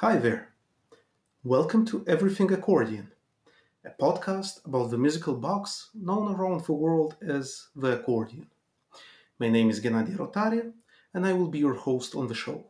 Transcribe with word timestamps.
Hi 0.00 0.16
there. 0.16 0.48
Welcome 1.44 1.84
to 1.88 2.02
Everything 2.06 2.50
Accordion, 2.50 3.12
a 3.84 3.90
podcast 3.90 4.64
about 4.64 4.90
the 4.90 4.96
musical 4.96 5.34
box 5.34 5.90
known 5.92 6.34
around 6.34 6.64
the 6.64 6.72
world 6.72 7.16
as 7.20 7.68
the 7.76 7.98
accordion. 8.00 8.46
My 9.38 9.50
name 9.50 9.68
is 9.68 9.78
Ghenadie 9.78 10.16
Rotari, 10.16 10.72
and 11.12 11.26
I 11.26 11.34
will 11.34 11.48
be 11.48 11.58
your 11.58 11.74
host 11.74 12.14
on 12.14 12.28
the 12.28 12.34
show. 12.34 12.64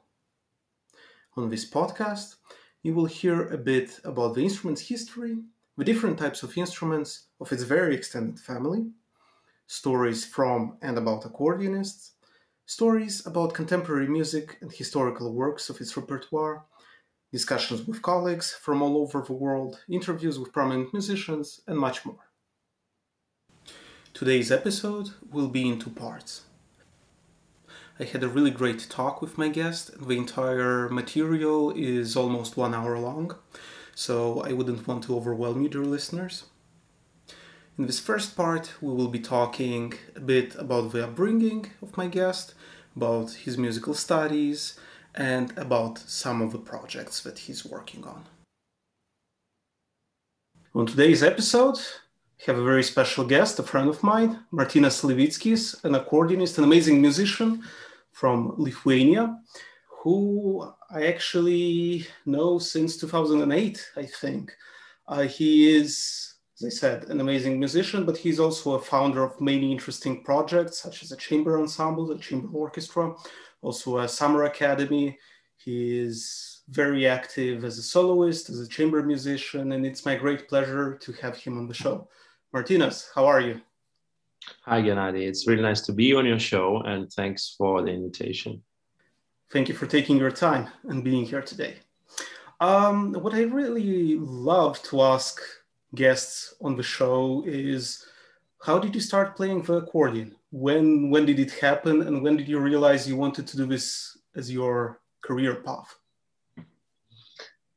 On 1.36 1.48
this 1.48 1.70
podcast, 1.70 2.34
you 2.82 2.94
will 2.94 3.06
hear 3.06 3.46
a 3.46 3.56
bit 3.56 4.00
about 4.02 4.34
the 4.34 4.42
instrument's 4.42 4.88
history, 4.88 5.38
the 5.76 5.84
different 5.84 6.18
types 6.18 6.42
of 6.42 6.58
instruments 6.58 7.26
of 7.40 7.52
its 7.52 7.62
very 7.62 7.94
extended 7.94 8.40
family, 8.40 8.90
stories 9.68 10.24
from 10.24 10.78
and 10.82 10.98
about 10.98 11.22
accordionists, 11.22 12.10
stories 12.66 13.24
about 13.24 13.54
contemporary 13.54 14.08
music 14.08 14.58
and 14.62 14.72
historical 14.72 15.32
works 15.32 15.70
of 15.70 15.80
its 15.80 15.96
repertoire, 15.96 16.64
discussions 17.32 17.86
with 17.86 18.02
colleagues 18.02 18.52
from 18.52 18.82
all 18.82 18.96
over 18.98 19.22
the 19.22 19.32
world, 19.32 19.80
interviews 19.88 20.38
with 20.38 20.52
prominent 20.52 20.92
musicians, 20.92 21.60
and 21.66 21.78
much 21.78 22.04
more. 22.04 22.30
Today's 24.12 24.50
episode 24.50 25.10
will 25.30 25.48
be 25.48 25.68
in 25.68 25.78
two 25.78 25.90
parts. 25.90 26.42
I 28.00 28.04
had 28.04 28.24
a 28.24 28.28
really 28.28 28.50
great 28.50 28.86
talk 28.88 29.22
with 29.22 29.38
my 29.38 29.48
guest. 29.48 29.92
The 30.06 30.16
entire 30.16 30.88
material 30.88 31.70
is 31.70 32.16
almost 32.16 32.56
one 32.56 32.74
hour 32.74 32.98
long, 32.98 33.36
so 33.94 34.40
I 34.40 34.52
wouldn't 34.52 34.88
want 34.88 35.04
to 35.04 35.16
overwhelm 35.16 35.62
you, 35.62 35.68
dear 35.68 35.84
listeners. 35.84 36.44
In 37.78 37.86
this 37.86 38.00
first 38.00 38.36
part, 38.36 38.72
we 38.80 38.92
will 38.92 39.08
be 39.08 39.20
talking 39.20 39.94
a 40.16 40.20
bit 40.20 40.54
about 40.56 40.92
the 40.92 41.04
upbringing 41.04 41.66
of 41.80 41.96
my 41.96 42.08
guest, 42.08 42.54
about 42.96 43.32
his 43.32 43.56
musical 43.56 43.94
studies, 43.94 44.78
and 45.14 45.56
about 45.58 45.98
some 45.98 46.40
of 46.40 46.52
the 46.52 46.58
projects 46.58 47.20
that 47.22 47.38
he's 47.38 47.64
working 47.64 48.04
on. 48.04 48.24
On 50.74 50.86
today's 50.86 51.22
episode, 51.22 51.78
I 51.78 52.42
have 52.46 52.58
a 52.58 52.64
very 52.64 52.82
special 52.82 53.24
guest, 53.24 53.58
a 53.58 53.62
friend 53.62 53.88
of 53.88 54.02
mine, 54.02 54.44
Martynas 54.52 55.02
Levickis, 55.04 55.82
an 55.84 55.94
accordionist, 55.94 56.58
an 56.58 56.64
amazing 56.64 57.00
musician 57.00 57.62
from 58.12 58.54
Lithuania, 58.56 59.36
who 60.02 60.72
I 60.90 61.06
actually 61.06 62.06
know 62.24 62.58
since 62.58 62.96
2008, 62.96 63.90
I 63.96 64.06
think. 64.06 64.52
Uh, 65.08 65.22
he 65.22 65.76
is, 65.76 66.34
as 66.58 66.66
I 66.66 66.68
said, 66.68 67.04
an 67.10 67.20
amazing 67.20 67.58
musician, 67.58 68.06
but 68.06 68.16
he's 68.16 68.40
also 68.40 68.74
a 68.74 68.80
founder 68.80 69.24
of 69.24 69.40
many 69.40 69.72
interesting 69.72 70.22
projects, 70.22 70.78
such 70.78 71.02
as 71.02 71.12
a 71.12 71.16
chamber 71.16 71.58
ensemble, 71.58 72.10
a 72.12 72.18
chamber 72.18 72.48
orchestra, 72.56 73.14
also 73.62 73.98
a 73.98 74.08
summer 74.08 74.44
academy. 74.44 75.18
He 75.56 75.98
is 75.98 76.62
very 76.68 77.06
active 77.06 77.64
as 77.64 77.78
a 77.78 77.82
soloist, 77.82 78.48
as 78.48 78.60
a 78.60 78.68
chamber 78.68 79.02
musician, 79.02 79.72
and 79.72 79.84
it's 79.84 80.06
my 80.06 80.16
great 80.16 80.48
pleasure 80.48 80.94
to 80.96 81.12
have 81.12 81.36
him 81.36 81.58
on 81.58 81.66
the 81.66 81.74
show. 81.74 82.08
Martynas, 82.54 83.08
how 83.14 83.26
are 83.26 83.40
you? 83.40 83.60
Hi, 84.62 84.80
Ghenadie. 84.80 85.26
It's 85.26 85.46
really 85.46 85.62
nice 85.62 85.82
to 85.82 85.92
be 85.92 86.14
on 86.14 86.24
your 86.24 86.38
show, 86.38 86.82
and 86.82 87.12
thanks 87.12 87.54
for 87.58 87.82
the 87.82 87.90
invitation. 87.90 88.62
Thank 89.52 89.68
you 89.68 89.74
for 89.74 89.86
taking 89.86 90.16
your 90.16 90.30
time 90.30 90.68
and 90.84 91.04
being 91.04 91.24
here 91.24 91.42
today. 91.42 91.76
Um, 92.60 93.14
what 93.14 93.34
I 93.34 93.42
really 93.42 94.16
love 94.16 94.82
to 94.84 95.02
ask 95.02 95.40
guests 95.94 96.54
on 96.60 96.76
the 96.76 96.82
show 96.82 97.42
is 97.46 98.06
how 98.62 98.78
did 98.78 98.94
you 98.94 99.00
start 99.00 99.36
playing 99.36 99.62
the 99.62 99.74
accordion? 99.74 100.36
When 100.50 101.10
when 101.10 101.26
did 101.26 101.38
it 101.38 101.52
happen, 101.52 102.02
and 102.02 102.22
when 102.22 102.36
did 102.36 102.48
you 102.48 102.58
realize 102.58 103.08
you 103.08 103.16
wanted 103.16 103.46
to 103.46 103.56
do 103.56 103.66
this 103.66 104.18
as 104.34 104.50
your 104.50 105.00
career 105.22 105.56
path? 105.56 105.94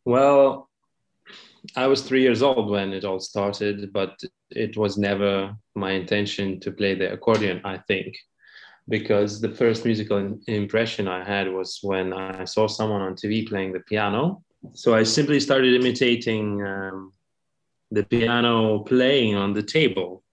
Well, 0.05 0.69
I 1.75 1.87
was 1.87 2.01
three 2.01 2.21
years 2.21 2.41
old 2.41 2.69
when 2.69 2.93
it 2.93 3.05
all 3.05 3.19
started, 3.19 3.93
but 3.93 4.19
it 4.49 4.75
was 4.75 4.97
never 4.97 5.55
my 5.75 5.91
intention 5.91 6.59
to 6.61 6.71
play 6.71 6.93
the 6.95 7.13
accordion, 7.13 7.61
I 7.63 7.77
think, 7.77 8.15
because 8.89 9.39
the 9.39 9.49
first 9.49 9.85
musical 9.85 10.37
impression 10.47 11.07
I 11.07 11.23
had 11.23 11.51
was 11.51 11.79
when 11.81 12.11
I 12.11 12.43
saw 12.45 12.67
someone 12.67 13.01
on 13.01 13.15
TV 13.15 13.47
playing 13.47 13.73
the 13.73 13.79
piano. 13.81 14.43
So 14.73 14.93
I 14.93 15.03
simply 15.03 15.39
started 15.39 15.73
imitating 15.73 16.61
um, 16.65 17.13
the 17.91 18.03
piano 18.03 18.79
playing 18.79 19.35
on 19.35 19.53
the 19.53 19.63
table. 19.63 20.23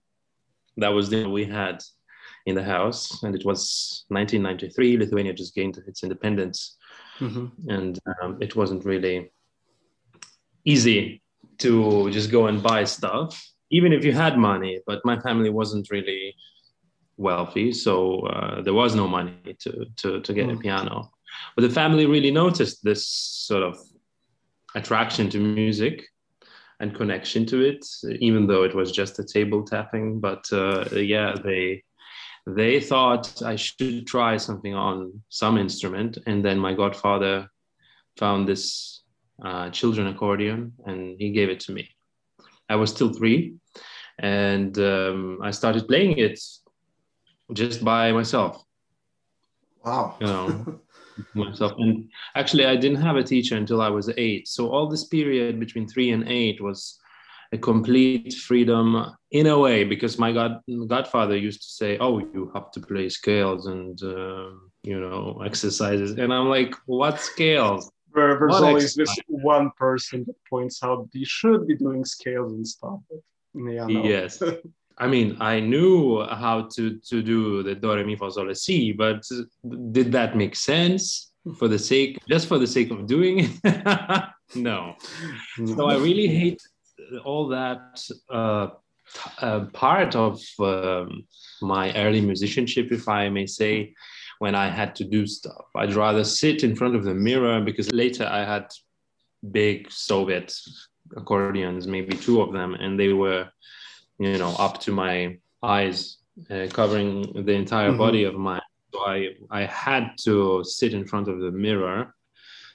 That 0.77 0.89
was 0.89 1.11
the 1.11 1.29
we 1.29 1.45
had 1.45 1.83
in 2.51 2.57
the 2.57 2.65
house, 2.65 3.23
and 3.23 3.35
it 3.35 3.45
was 3.45 4.05
1993. 4.09 4.99
Lithuania 4.99 5.33
just 5.33 5.55
gained 5.55 5.79
its 5.87 6.03
independence, 6.03 6.77
mm-hmm. 7.19 7.47
and 7.71 7.99
um, 8.23 8.39
it 8.41 8.55
wasn't 8.55 8.85
really 8.85 9.31
easy 10.65 11.23
to 11.59 12.11
just 12.11 12.31
go 12.31 12.47
and 12.47 12.63
buy 12.63 12.85
stuff, 12.85 13.43
even 13.71 13.93
if 13.93 14.05
you 14.05 14.13
had 14.13 14.37
money. 14.37 14.81
But 14.87 15.05
my 15.05 15.19
family 15.21 15.51
wasn't 15.51 15.91
really 15.91 16.35
wealthy, 17.17 17.73
so 17.73 18.27
uh, 18.27 18.63
there 18.63 18.75
was 18.75 18.95
no 18.95 19.09
money 19.09 19.57
to 19.61 19.87
to, 19.97 20.21
to 20.21 20.33
get 20.33 20.49
mm. 20.49 20.57
a 20.57 20.61
piano. 20.61 21.11
But 21.57 21.63
the 21.63 21.71
family 21.71 22.07
really 22.07 22.31
noticed 22.31 22.83
this 22.83 23.07
sort 23.07 23.63
of 23.63 23.79
attraction 24.75 25.31
to 25.31 25.39
music 25.39 26.05
and 26.81 26.95
connection 26.95 27.45
to 27.47 27.61
it, 27.61 27.85
even 28.21 28.47
though 28.47 28.63
it 28.63 28.75
was 28.75 28.91
just 28.91 29.19
a 29.19 29.25
table 29.25 29.63
tapping. 29.63 30.19
But 30.19 30.45
uh, 30.53 30.87
yeah, 30.93 31.35
they 31.45 31.83
they 32.47 32.81
thought 32.81 33.43
I 33.43 33.57
should 33.57 34.07
try 34.07 34.37
something 34.37 34.75
on 34.75 35.23
some 35.29 35.59
instrument, 35.59 36.19
and 36.27 36.45
then 36.45 36.59
my 36.59 36.75
godfather 36.75 37.49
found 38.17 38.49
this 38.49 39.03
uh, 39.45 39.71
children 39.71 40.07
accordion, 40.09 40.73
and 40.87 41.17
he 41.19 41.31
gave 41.31 41.49
it 41.49 41.61
to 41.61 41.73
me. 41.73 41.89
I 42.69 42.77
was 42.77 42.91
still 42.91 43.13
three, 43.13 43.55
and 44.19 44.79
um, 44.79 45.41
I 45.43 45.51
started 45.51 45.89
playing 45.89 46.19
it 46.19 46.39
just 47.53 47.85
by 47.85 48.13
myself. 48.13 48.65
Wow. 49.85 50.17
You 50.21 50.27
know, 50.27 50.81
myself. 51.35 51.73
And 51.79 52.09
actually, 52.37 52.67
I 52.67 52.77
didn't 52.77 53.03
have 53.03 53.17
a 53.17 53.25
teacher 53.25 53.57
until 53.57 53.81
I 53.81 53.89
was 53.89 54.11
eight. 54.17 54.47
So 54.47 54.71
all 54.71 54.89
this 54.89 55.05
period 55.05 55.59
between 55.59 55.89
three 55.89 56.11
and 56.11 56.29
eight 56.29 56.61
was 56.61 57.00
a 57.53 57.59
complete 57.59 58.33
freedom 58.35 59.07
in 59.33 59.47
a 59.47 59.59
way 59.59 59.83
because 59.85 60.19
my 60.19 60.33
god 60.33 60.61
godfather 60.87 61.37
used 61.37 61.63
to 61.63 61.69
say 61.69 61.99
oh 61.99 62.19
you 62.19 62.51
have 62.55 62.71
to 62.71 62.81
play 62.81 63.09
scales 63.09 63.67
and 63.67 64.03
uh, 64.03 64.51
you 64.83 64.99
know 65.01 65.43
exercises 65.45 66.13
and 66.13 66.33
i'm 66.33 66.49
like 66.49 66.75
what 66.87 67.21
scales 67.21 67.91
where 68.13 68.39
there's 68.39 68.53
what 68.53 68.65
always 68.65 68.95
this 68.95 69.15
one 69.27 69.71
person 69.77 70.25
that 70.27 70.37
points 70.49 70.83
out 70.83 71.09
you 71.13 71.25
should 71.25 71.67
be 71.67 71.77
doing 71.77 72.05
scales 72.05 72.53
and 72.53 72.67
stuff. 72.67 73.01
Yeah, 73.55 73.87
no. 73.87 74.05
Yes. 74.05 74.43
I 74.99 75.07
mean, 75.07 75.37
I 75.41 75.61
knew 75.61 76.23
how 76.25 76.69
to, 76.75 76.99
to 76.99 77.23
do 77.23 77.63
the 77.63 77.75
do 77.75 77.95
re 77.95 78.05
mi 78.05 78.17
fa 78.17 78.31
sol 78.31 78.55
si, 78.55 78.93
but 78.93 79.23
did 79.93 80.13
that 80.13 80.37
make 80.37 80.55
sense 80.55 81.33
for 81.59 81.69
the 81.69 81.79
sake, 81.79 82.19
just 82.29 82.47
for 82.47 82.59
the 82.59 82.67
sake 82.67 82.91
of 82.91 83.07
doing 83.07 83.49
it? 83.65 84.25
no. 84.55 84.95
So 85.75 85.87
I 85.89 85.97
really 85.97 86.29
hate 86.29 86.61
all 87.25 87.49
that 87.49 88.03
uh, 88.29 88.69
uh, 89.41 89.61
part 89.73 90.15
of 90.15 90.41
um, 90.59 91.25
my 91.61 91.95
early 91.95 92.21
musicianship, 92.21 92.93
if 92.93 93.09
I 93.09 93.29
may 93.29 93.47
say, 93.47 93.95
when 94.39 94.55
I 94.55 94.69
had 94.69 94.95
to 94.97 95.05
do 95.05 95.27
stuff. 95.27 95.67
I'd 95.75 95.95
rather 95.95 96.25
sit 96.25 96.65
in 96.65 96.75
front 96.75 96.97
of 96.97 97.05
the 97.05 97.15
mirror 97.15 97.61
because 97.61 97.93
later 97.93 98.25
I 98.25 98.45
had 98.45 98.73
big 99.51 99.91
Soviet 99.91 100.55
accordions, 101.17 101.87
maybe 101.87 102.17
two 102.17 102.41
of 102.41 102.53
them, 102.53 102.75
and 102.75 102.99
they 102.99 103.13
were, 103.13 103.49
you 104.19 104.39
know, 104.39 104.55
up 104.59 104.81
to 104.81 104.93
my 104.93 105.37
eyes, 105.63 106.19
uh, 106.51 106.67
covering 106.73 107.45
the 107.45 107.53
entire 107.53 107.89
mm-hmm. 107.89 107.99
body 107.99 108.25
of 108.25 108.35
mine. 108.35 108.63
So 108.93 109.01
I, 109.01 109.35
I 109.51 109.63
had 109.67 110.13
to 110.25 110.65
sit 110.65 110.95
in 110.95 111.07
front 111.07 111.29
of 111.29 111.41
the 111.41 111.51
mirror 111.51 112.15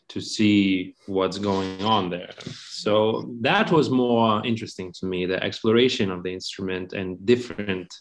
to 0.09 0.21
see 0.21 0.95
what's 1.07 1.37
going 1.37 1.83
on 1.83 2.09
there. 2.09 2.31
So 2.69 3.33
that 3.41 3.71
was 3.71 3.89
more 3.89 4.45
interesting 4.45 4.93
to 4.99 5.05
me, 5.05 5.25
the 5.25 5.43
exploration 5.43 6.11
of 6.11 6.23
the 6.23 6.33
instrument 6.33 6.93
and 6.93 7.23
different 7.25 7.93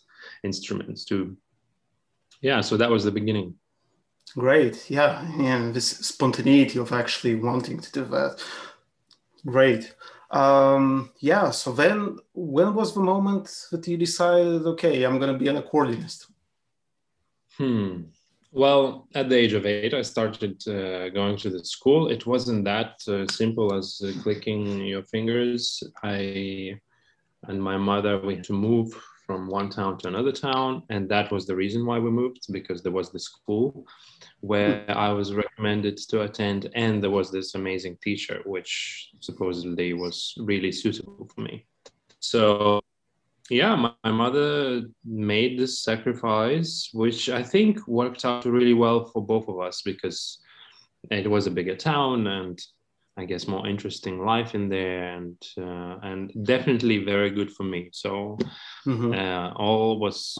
instruments 0.42 1.04
to 1.04 1.36
yeah 2.40 2.60
so 2.60 2.76
that 2.76 2.90
was 2.90 3.04
the 3.04 3.10
beginning. 3.10 3.54
Great. 4.34 4.90
Yeah 4.90 5.22
and 5.38 5.74
this 5.74 5.88
spontaneity 5.88 6.78
of 6.78 6.92
actually 6.92 7.34
wanting 7.36 7.78
to 7.80 7.92
do 7.92 8.04
that. 8.06 8.42
Great. 9.46 9.94
Um 10.30 11.10
yeah 11.20 11.50
so 11.50 11.72
then 11.72 12.18
when 12.32 12.74
was 12.74 12.94
the 12.94 13.00
moment 13.00 13.46
that 13.70 13.86
you 13.86 13.96
decided 13.96 14.66
okay 14.66 15.04
i'm 15.04 15.18
going 15.18 15.32
to 15.32 15.38
be 15.38 15.48
an 15.48 15.60
accordionist? 15.62 16.26
Hmm 17.56 18.02
well 18.54 19.08
at 19.14 19.28
the 19.28 19.36
age 19.36 19.52
of 19.52 19.66
eight 19.66 19.94
i 19.94 20.02
started 20.02 20.56
uh, 20.68 21.08
going 21.10 21.36
to 21.36 21.50
the 21.50 21.64
school 21.64 22.08
it 22.08 22.26
wasn't 22.26 22.64
that 22.64 22.94
uh, 23.08 23.26
simple 23.26 23.74
as 23.74 24.00
uh, 24.04 24.12
clicking 24.22 24.80
your 24.86 25.02
fingers 25.02 25.82
i 26.02 26.72
and 27.48 27.62
my 27.62 27.76
mother 27.76 28.18
we 28.20 28.36
had 28.36 28.44
to 28.44 28.52
move 28.52 28.88
from 29.26 29.46
one 29.46 29.70
town 29.70 29.96
to 29.98 30.08
another 30.08 30.32
town, 30.32 30.82
and 30.90 31.08
that 31.08 31.32
was 31.32 31.46
the 31.46 31.56
reason 31.56 31.86
why 31.86 31.98
we 31.98 32.10
moved 32.10 32.40
because 32.52 32.82
there 32.82 32.92
was 32.92 33.10
the 33.10 33.18
school 33.18 33.86
where 34.40 34.84
I 34.88 35.10
was 35.10 35.34
recommended 35.34 35.96
to 36.08 36.22
attend, 36.22 36.70
and 36.74 37.02
there 37.02 37.10
was 37.10 37.30
this 37.30 37.54
amazing 37.54 37.96
teacher, 38.02 38.42
which 38.44 39.10
supposedly 39.20 39.94
was 39.94 40.34
really 40.38 40.72
suitable 40.72 41.28
for 41.34 41.40
me. 41.40 41.66
So, 42.20 42.80
yeah, 43.50 43.76
my, 43.76 43.92
my 44.02 44.12
mother 44.12 44.82
made 45.04 45.58
this 45.58 45.80
sacrifice, 45.82 46.90
which 46.92 47.28
I 47.28 47.42
think 47.42 47.86
worked 47.86 48.24
out 48.24 48.44
really 48.44 48.74
well 48.74 49.04
for 49.04 49.24
both 49.24 49.48
of 49.48 49.60
us 49.60 49.82
because 49.82 50.38
it 51.10 51.30
was 51.30 51.46
a 51.46 51.50
bigger 51.50 51.76
town 51.76 52.26
and 52.26 52.58
I 53.16 53.24
guess 53.26 53.46
more 53.46 53.66
interesting 53.66 54.24
life 54.24 54.54
in 54.56 54.68
there, 54.68 55.14
and 55.14 55.36
uh, 55.56 55.98
and 56.02 56.32
definitely 56.44 57.04
very 57.04 57.30
good 57.30 57.52
for 57.52 57.62
me. 57.62 57.90
So 57.92 58.36
mm-hmm. 58.84 59.12
uh, 59.12 59.52
all 59.52 60.00
was 60.00 60.36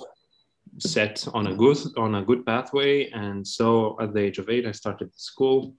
set 0.79 1.25
on 1.33 1.47
a 1.47 1.55
good 1.55 1.79
on 1.97 2.17
a 2.17 2.25
good 2.25 2.45
pathway, 2.45 3.11
and 3.11 3.47
so 3.47 3.97
at 4.01 4.13
the 4.13 4.21
age 4.21 4.39
of 4.39 4.49
eight, 4.49 4.67
I 4.67 4.73
started 4.73 5.11
school. 5.15 5.77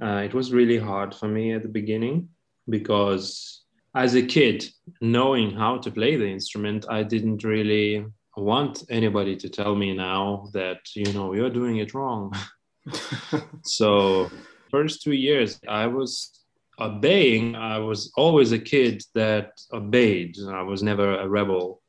Uh, 0.00 0.22
it 0.24 0.32
was 0.32 0.50
really 0.50 0.78
hard 0.78 1.14
for 1.14 1.28
me 1.28 1.52
at 1.52 1.62
the 1.62 1.68
beginning 1.68 2.30
because 2.70 3.64
as 3.94 4.14
a 4.14 4.22
kid, 4.22 4.64
knowing 5.00 5.50
how 5.50 5.78
to 5.78 5.90
play 5.90 6.16
the 6.16 6.28
instrument, 6.28 6.86
I 6.88 7.02
didn't 7.02 7.44
really 7.44 8.06
want 8.36 8.84
anybody 8.88 9.36
to 9.36 9.48
tell 9.48 9.74
me 9.74 9.94
now 9.94 10.48
that 10.52 10.78
you 10.94 11.12
know 11.12 11.34
you're 11.34 11.50
doing 11.50 11.78
it 11.78 11.94
wrong. 11.94 12.32
so 13.64 14.30
first 14.70 15.02
two 15.02 15.12
years 15.12 15.60
i 15.68 15.86
was 15.86 16.40
obeying. 16.80 17.54
I 17.56 17.78
was 17.78 18.10
always 18.16 18.52
a 18.52 18.58
kid 18.58 19.02
that 19.14 19.60
obeyed. 19.70 20.36
I 20.48 20.62
was 20.62 20.82
never 20.82 21.18
a 21.18 21.28
rebel. 21.28 21.82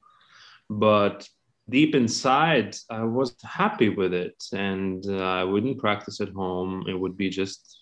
But 0.69 1.27
deep 1.69 1.95
inside 1.95 2.75
i 2.89 3.03
was 3.03 3.33
happy 3.43 3.89
with 3.89 4.13
it. 4.13 4.43
And 4.51 5.05
uh, 5.07 5.23
i 5.41 5.43
wouldn't 5.43 5.79
practice 5.79 6.19
at 6.19 6.33
home. 6.33 6.85
It 6.89 6.99
would 6.99 7.15
be 7.15 7.29
just 7.29 7.80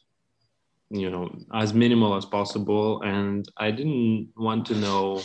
you 0.90 1.10
know 1.10 1.30
as 1.54 1.74
minimal 1.74 2.16
as 2.16 2.26
possible. 2.26 3.02
And 3.02 3.48
i 3.58 3.72
didn't 3.72 4.30
want 4.36 4.66
to 4.68 4.76
know 4.76 5.22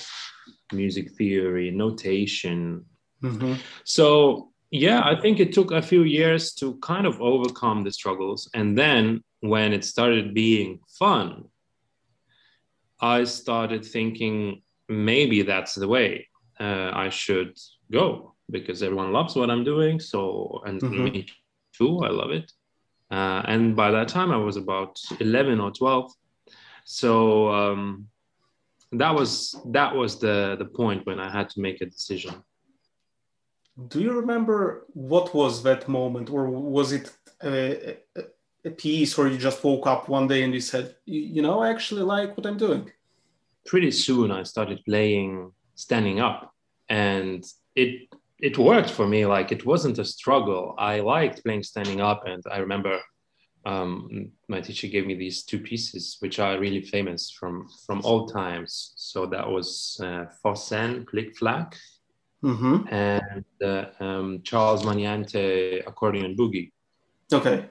music 0.73 1.13
theory 1.13 1.71
notation. 1.71 2.85
Mm-hmm. 3.23 3.55
so 3.85 4.51
yeah 4.71 5.01
i 5.03 5.19
think 5.19 5.41
it 5.41 5.55
took 5.55 5.71
a 5.71 5.81
few 5.81 6.03
years 6.03 6.53
to 6.57 6.77
kind 6.81 7.07
of 7.07 7.19
overcome 7.23 7.85
the 7.85 7.93
struggles. 7.93 8.51
And 8.53 8.77
then 8.77 9.25
when 9.41 9.73
it 9.73 9.85
started 9.85 10.35
being 10.35 10.81
fun 10.99 11.45
i 13.01 13.25
started 13.25 13.83
thinking 13.85 14.63
maybe 14.89 15.41
that's 15.43 15.75
the 15.75 15.89
way 15.89 16.29
uh, 16.61 16.91
i 16.93 17.09
should 17.09 17.57
go 17.91 18.35
because 18.51 18.83
everyone 18.83 19.13
loves 19.13 19.35
what 19.37 19.51
i'm 19.51 19.65
doing. 19.65 19.99
So 19.99 20.61
and 20.67 20.81
mm-hmm. 20.83 21.05
me 21.05 21.27
too 21.73 22.01
i 22.05 22.11
love 22.11 22.31
it 22.31 22.53
uh, 23.15 23.43
and 23.53 23.77
by 23.83 23.91
that 23.91 24.09
time 24.09 24.31
i 24.31 24.37
was 24.37 24.57
about 24.57 25.01
11 25.21 25.61
or 25.61 25.71
12 25.71 26.13
so 26.85 27.49
um, 27.59 28.09
that 28.93 29.15
was 29.15 29.57
that 29.67 29.95
was 29.95 30.19
the 30.25 30.57
the 30.59 30.65
point 30.81 31.07
when 31.07 31.19
i 31.21 31.31
had 31.31 31.49
to 31.51 31.61
make 31.61 31.81
a 31.81 31.87
decision 31.87 32.35
do 33.89 34.01
you 34.01 34.13
remember 34.13 34.87
what 34.95 35.35
was 35.35 35.63
that 35.65 35.89
moment, 35.89 36.31
or 36.31 36.49
was 36.49 36.93
it 36.93 37.13
a, 37.43 37.97
a, 38.17 38.23
a 38.65 38.71
piece 38.71 39.19
or 39.19 39.29
you 39.29 39.37
just 39.37 39.65
woke 39.65 39.87
up 39.87 40.09
one 40.09 40.29
day 40.29 40.45
and 40.45 40.55
you 40.55 40.61
said, 40.61 40.95
you 41.07 41.43
know, 41.43 41.61
I 41.61 41.71
actually 41.71 42.03
like 42.03 42.37
what 42.37 42.47
I'm 42.47 42.57
doing? 42.57 42.91
Pretty 43.67 43.91
soon, 43.91 44.31
I 44.31 44.45
started 44.45 44.85
playing 44.85 45.51
standing 45.75 46.21
up, 46.21 46.55
and 46.89 47.45
it 47.75 48.14
it 48.39 48.59
worked 48.59 48.91
for 48.91 49.07
me. 49.07 49.27
Like 49.27 49.53
it 49.53 49.65
wasn't 49.65 49.99
a 49.99 50.05
struggle. 50.05 50.75
I 50.79 51.01
liked 51.01 51.45
playing 51.45 51.63
standing 51.63 52.01
up, 52.01 52.27
and 52.27 52.43
I 52.51 52.59
remember 52.59 53.01
um, 53.67 54.31
my 54.49 54.61
teacher 54.61 54.89
gave 54.89 55.07
me 55.07 55.15
these 55.15 55.43
two 55.45 55.59
pieces, 55.59 56.17
which 56.21 56.39
are 56.39 56.59
really 56.59 56.83
famous 56.83 57.31
from 57.31 57.69
from 57.87 58.01
old 58.05 58.33
times. 58.33 58.93
So 58.97 59.27
that 59.27 59.49
was 59.49 59.99
uh, 60.03 60.27
Fossen 60.45 61.07
Click 61.07 61.37
Flack 61.37 61.77
mm-hmm. 62.45 62.89
and 62.93 63.45
uh, 63.63 63.87
um, 64.01 64.41
Charles 64.43 64.85
Magnante 64.85 65.87
accordion 65.87 66.37
boogie. 66.37 66.73
Okay, 67.33 67.67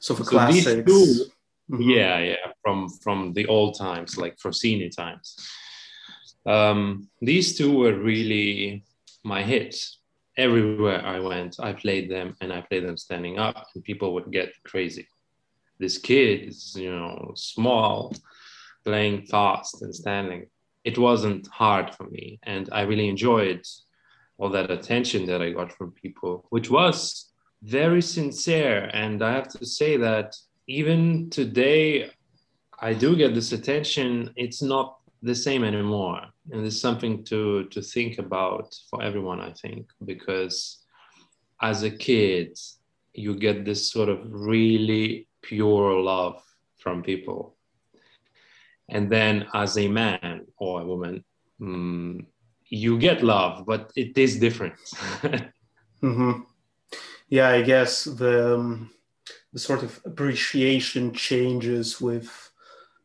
so 0.00 0.14
for 0.14 0.24
so 0.24 0.30
classics. 0.30 0.64
These 0.64 0.84
two, 0.86 1.24
mm-hmm. 1.70 1.82
Yeah, 1.82 2.18
yeah, 2.18 2.52
from 2.62 2.88
from 2.88 3.32
the 3.34 3.46
old 3.46 3.78
times, 3.78 4.16
like 4.16 4.36
Rossini 4.44 4.88
times. 4.88 5.36
Um, 6.44 7.08
these 7.20 7.56
two 7.56 7.76
were 7.76 7.94
really 7.94 8.84
my 9.24 9.42
hits. 9.42 9.98
Everywhere 10.36 11.04
I 11.04 11.20
went, 11.20 11.56
I 11.60 11.74
played 11.74 12.10
them, 12.10 12.34
and 12.40 12.52
I 12.52 12.62
played 12.62 12.84
them 12.84 12.96
standing 12.96 13.38
up, 13.38 13.66
and 13.74 13.84
people 13.84 14.14
would 14.14 14.32
get 14.32 14.52
crazy. 14.64 15.06
This 15.78 15.98
kid 15.98 16.48
is, 16.48 16.74
you 16.74 16.90
know, 16.90 17.32
small, 17.36 18.14
playing 18.84 19.26
fast 19.26 19.82
and 19.82 19.94
standing. 19.94 20.46
It 20.84 20.96
wasn't 20.96 21.46
hard 21.48 21.94
for 21.94 22.04
me, 22.04 22.38
and 22.44 22.68
I 22.72 22.82
really 22.82 23.08
enjoyed 23.08 23.66
all 24.38 24.48
that 24.50 24.70
attention 24.70 25.26
that 25.26 25.42
I 25.42 25.50
got 25.50 25.72
from 25.72 25.92
people, 25.92 26.46
which 26.50 26.70
was 26.70 27.30
very 27.62 28.02
sincere. 28.02 28.90
And 28.92 29.22
I 29.22 29.32
have 29.32 29.48
to 29.48 29.66
say 29.66 29.96
that 29.98 30.34
even 30.66 31.30
today, 31.30 32.10
I 32.80 32.94
do 32.94 33.14
get 33.14 33.34
this 33.34 33.52
attention. 33.52 34.32
It's 34.34 34.62
not 34.62 34.98
the 35.22 35.34
same 35.34 35.64
anymore. 35.64 36.22
And 36.50 36.66
it's 36.66 36.80
something 36.80 37.24
to, 37.24 37.64
to 37.64 37.80
think 37.80 38.18
about 38.18 38.74
for 38.90 39.02
everyone, 39.02 39.40
I 39.40 39.52
think, 39.52 39.88
because 40.04 40.84
as 41.60 41.84
a 41.84 41.90
kid, 41.90 42.58
you 43.14 43.36
get 43.36 43.64
this 43.64 43.90
sort 43.90 44.08
of 44.08 44.20
really 44.24 45.28
pure 45.42 46.00
love 46.00 46.42
from 46.78 47.02
people. 47.02 47.56
And 48.88 49.10
then 49.10 49.46
as 49.54 49.78
a 49.78 49.88
man 49.88 50.46
or 50.56 50.82
a 50.82 50.84
woman, 50.84 51.24
um, 51.60 52.26
you 52.68 52.98
get 52.98 53.22
love, 53.22 53.64
but 53.66 53.92
it 53.96 54.18
is 54.18 54.38
different. 54.38 54.74
mm-hmm. 56.02 56.40
Yeah, 57.28 57.48
I 57.48 57.62
guess 57.62 58.04
the 58.04 58.56
um, 58.56 58.90
the 59.52 59.58
sort 59.58 59.82
of 59.82 60.00
appreciation 60.04 61.12
changes 61.12 62.00
with 62.00 62.51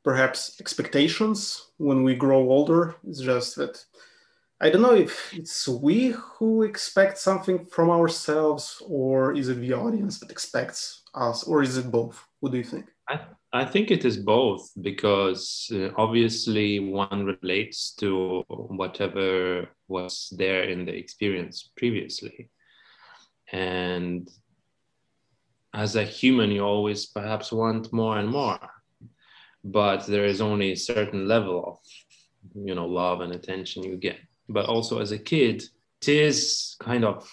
perhaps 0.07 0.55
expectations 0.61 1.39
when 1.77 2.01
we 2.01 2.15
grow 2.15 2.39
older. 2.49 2.95
It's 3.09 3.19
just 3.19 3.57
that 3.57 3.75
I 4.61 4.69
don't 4.69 4.81
know 4.87 4.95
if 4.95 5.33
it's 5.33 5.67
we 5.67 6.15
who 6.37 6.63
expect 6.63 7.17
something 7.17 7.65
from 7.65 7.89
ourselves, 7.89 8.81
or 8.87 9.35
is 9.35 9.49
it 9.49 9.59
the 9.59 9.73
audience 9.73 10.19
that 10.19 10.31
expects 10.31 11.03
us, 11.13 11.43
or 11.43 11.61
is 11.61 11.75
it 11.75 11.91
both? 11.91 12.17
What 12.39 12.53
do 12.53 12.57
you 12.57 12.63
think? 12.63 12.85
I, 13.09 13.19
I 13.51 13.65
think 13.65 13.91
it 13.91 14.05
is 14.05 14.15
both 14.15 14.63
because 14.79 15.69
uh, 15.73 15.89
obviously 15.97 16.79
one 16.79 17.25
relates 17.25 17.91
to 17.95 18.43
whatever 18.47 19.67
was 19.89 20.33
there 20.37 20.63
in 20.63 20.85
the 20.85 20.95
experience 20.95 21.69
previously. 21.75 22.49
And 23.51 24.29
as 25.73 25.97
a 25.97 26.05
human, 26.05 26.49
you 26.51 26.63
always 26.63 27.07
perhaps 27.07 27.51
want 27.51 27.91
more 27.91 28.17
and 28.19 28.29
more, 28.29 28.59
but 29.63 30.05
there 30.05 30.25
is 30.25 30.41
only 30.41 30.71
a 30.71 30.77
certain 30.77 31.27
level 31.27 31.63
of, 31.65 31.77
you 32.65 32.75
know, 32.75 32.85
love 32.87 33.21
and 33.21 33.33
attention 33.33 33.83
you 33.83 33.97
get. 33.97 34.17
But 34.49 34.65
also 34.67 34.99
as 34.99 35.11
a 35.11 35.19
kid, 35.19 35.63
it 36.01 36.09
is 36.09 36.75
kind 36.79 37.03
of 37.03 37.29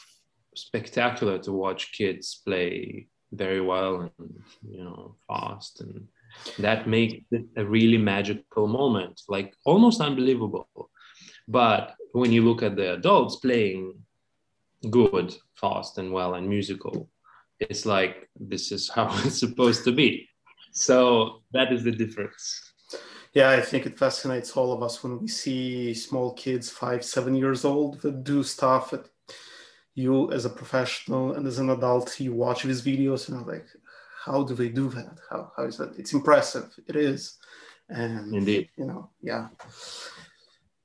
spectacular 0.56 1.38
to 1.38 1.52
watch 1.52 1.92
kids 1.92 2.40
play 2.44 3.06
very 3.32 3.60
well 3.60 4.00
and 4.00 4.42
you 4.68 4.84
know 4.84 5.16
fast. 5.28 5.80
And 5.80 6.06
that 6.58 6.88
makes 6.88 7.24
it 7.30 7.44
a 7.56 7.64
really 7.64 7.98
magical 7.98 8.66
moment 8.66 9.22
like 9.28 9.54
almost 9.64 10.00
unbelievable. 10.00 10.68
But 11.46 11.94
when 12.12 12.32
you 12.32 12.42
look 12.42 12.62
at 12.62 12.76
the 12.76 12.94
adults 12.94 13.36
playing 13.36 13.94
good 14.90 15.34
fast 15.54 15.98
and 15.98 16.12
well 16.12 16.34
and 16.34 16.48
musical 16.48 17.08
it's 17.60 17.86
like 17.86 18.28
this 18.38 18.72
is 18.72 18.88
how 18.88 19.08
it's 19.24 19.38
supposed 19.38 19.84
to 19.84 19.92
be 19.92 20.28
so 20.74 21.42
that 21.52 21.72
is 21.72 21.82
the 21.84 21.92
difference. 21.92 22.72
Yeah 23.32 23.50
i 23.50 23.60
think 23.60 23.86
it 23.86 23.98
fascinates 23.98 24.52
all 24.56 24.72
of 24.72 24.82
us 24.82 25.02
when 25.02 25.18
we 25.20 25.28
see 25.28 25.92
small 25.94 26.34
kids 26.34 26.70
five 26.70 27.02
seven 27.04 27.34
years 27.34 27.64
old 27.64 28.00
that 28.02 28.22
do 28.22 28.44
stuff 28.44 28.92
at 28.92 29.08
you 29.94 30.30
as 30.32 30.44
a 30.44 30.50
professional 30.50 31.32
and 31.34 31.46
as 31.46 31.58
an 31.58 31.70
adult 31.70 32.20
you 32.20 32.32
watch 32.32 32.62
these 32.62 32.82
videos 32.82 33.28
and 33.28 33.46
like 33.46 33.66
how 34.24 34.42
do 34.42 34.54
they 34.54 34.70
do 34.70 34.88
that? 34.88 35.18
How, 35.28 35.52
how 35.54 35.64
is 35.64 35.76
that? 35.76 35.98
It's 35.98 36.14
impressive. 36.14 36.74
It 36.88 36.96
is. 36.96 37.36
And 37.90 38.34
indeed. 38.34 38.70
you 38.78 38.86
know 38.86 39.10
yeah. 39.20 39.48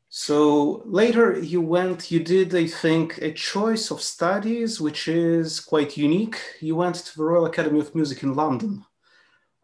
So 0.09 0.81
later 0.85 1.39
you 1.39 1.61
went 1.61 2.11
you 2.11 2.19
did 2.19 2.53
i 2.53 2.67
think 2.67 3.19
a 3.19 3.31
choice 3.31 3.91
of 3.91 4.01
studies 4.01 4.81
which 4.81 5.07
is 5.07 5.59
quite 5.59 5.95
unique. 5.97 6.39
You 6.59 6.75
went 6.75 6.95
to 6.95 7.17
the 7.17 7.23
royal 7.23 7.45
academy 7.45 7.79
of 7.79 7.95
music 7.95 8.23
in 8.23 8.33
london 8.33 8.83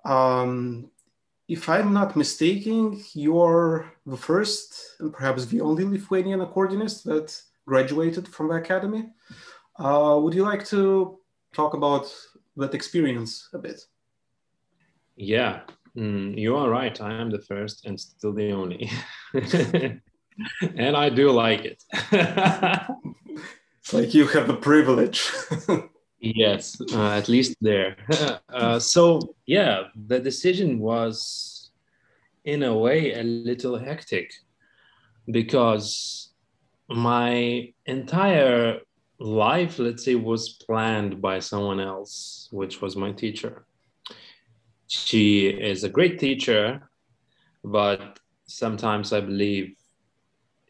um, 0.05 0.89
if 1.47 1.69
i'm 1.69 1.93
not 1.93 2.15
mistaken 2.15 3.03
you're 3.13 3.91
the 4.05 4.17
first 4.17 4.95
and 4.99 5.13
perhaps 5.13 5.45
the 5.45 5.61
only 5.61 5.83
lithuanian 5.83 6.39
accordionist 6.39 7.03
that 7.03 7.41
graduated 7.65 8.27
from 8.27 8.49
the 8.49 8.55
academy. 8.55 9.09
Uh, 9.77 10.19
would 10.21 10.33
you 10.33 10.43
like 10.43 10.65
to 10.67 11.19
talk 11.53 11.73
about 11.73 12.13
that 12.55 12.73
experience 12.73 13.49
a 13.53 13.57
bit? 13.57 13.81
Yeah, 15.15 15.61
mm, 15.97 16.37
you 16.37 16.55
are 16.55 16.69
right. 16.69 16.99
I 17.01 17.13
am 17.13 17.29
the 17.29 17.39
first 17.41 17.85
and 17.85 17.99
still 17.99 18.33
the 18.33 18.51
only. 18.51 18.89
and 19.33 20.97
I 20.97 21.09
do 21.09 21.31
like 21.31 21.65
it. 21.65 21.83
it's 23.79 23.93
like 23.93 24.13
you 24.13 24.27
have 24.27 24.47
the 24.47 24.55
privilege. 24.55 25.29
yes, 26.25 26.79
uh, 26.93 27.11
at 27.11 27.29
least 27.29 27.55
there. 27.61 27.97
Uh, 28.49 28.79
so, 28.79 29.35
yeah, 29.45 29.83
the 30.07 30.17
decision 30.17 30.79
was 30.79 31.71
in 32.45 32.63
a 32.63 32.73
way 32.77 33.13
a 33.13 33.23
little 33.23 33.77
hectic 33.77 34.31
because 35.29 36.29
my 36.87 37.67
entire 37.85 38.79
life, 39.19 39.77
let's 39.77 40.05
say, 40.05 40.15
was 40.15 40.53
planned 40.65 41.21
by 41.21 41.39
someone 41.39 41.81
else, 41.81 42.47
which 42.51 42.81
was 42.81 42.95
my 42.95 43.11
teacher. 43.11 43.65
She 44.87 45.47
is 45.47 45.83
a 45.83 45.89
great 45.89 46.17
teacher, 46.17 46.89
but 47.63 48.19
sometimes 48.47 49.11
I 49.11 49.19
believe 49.19 49.75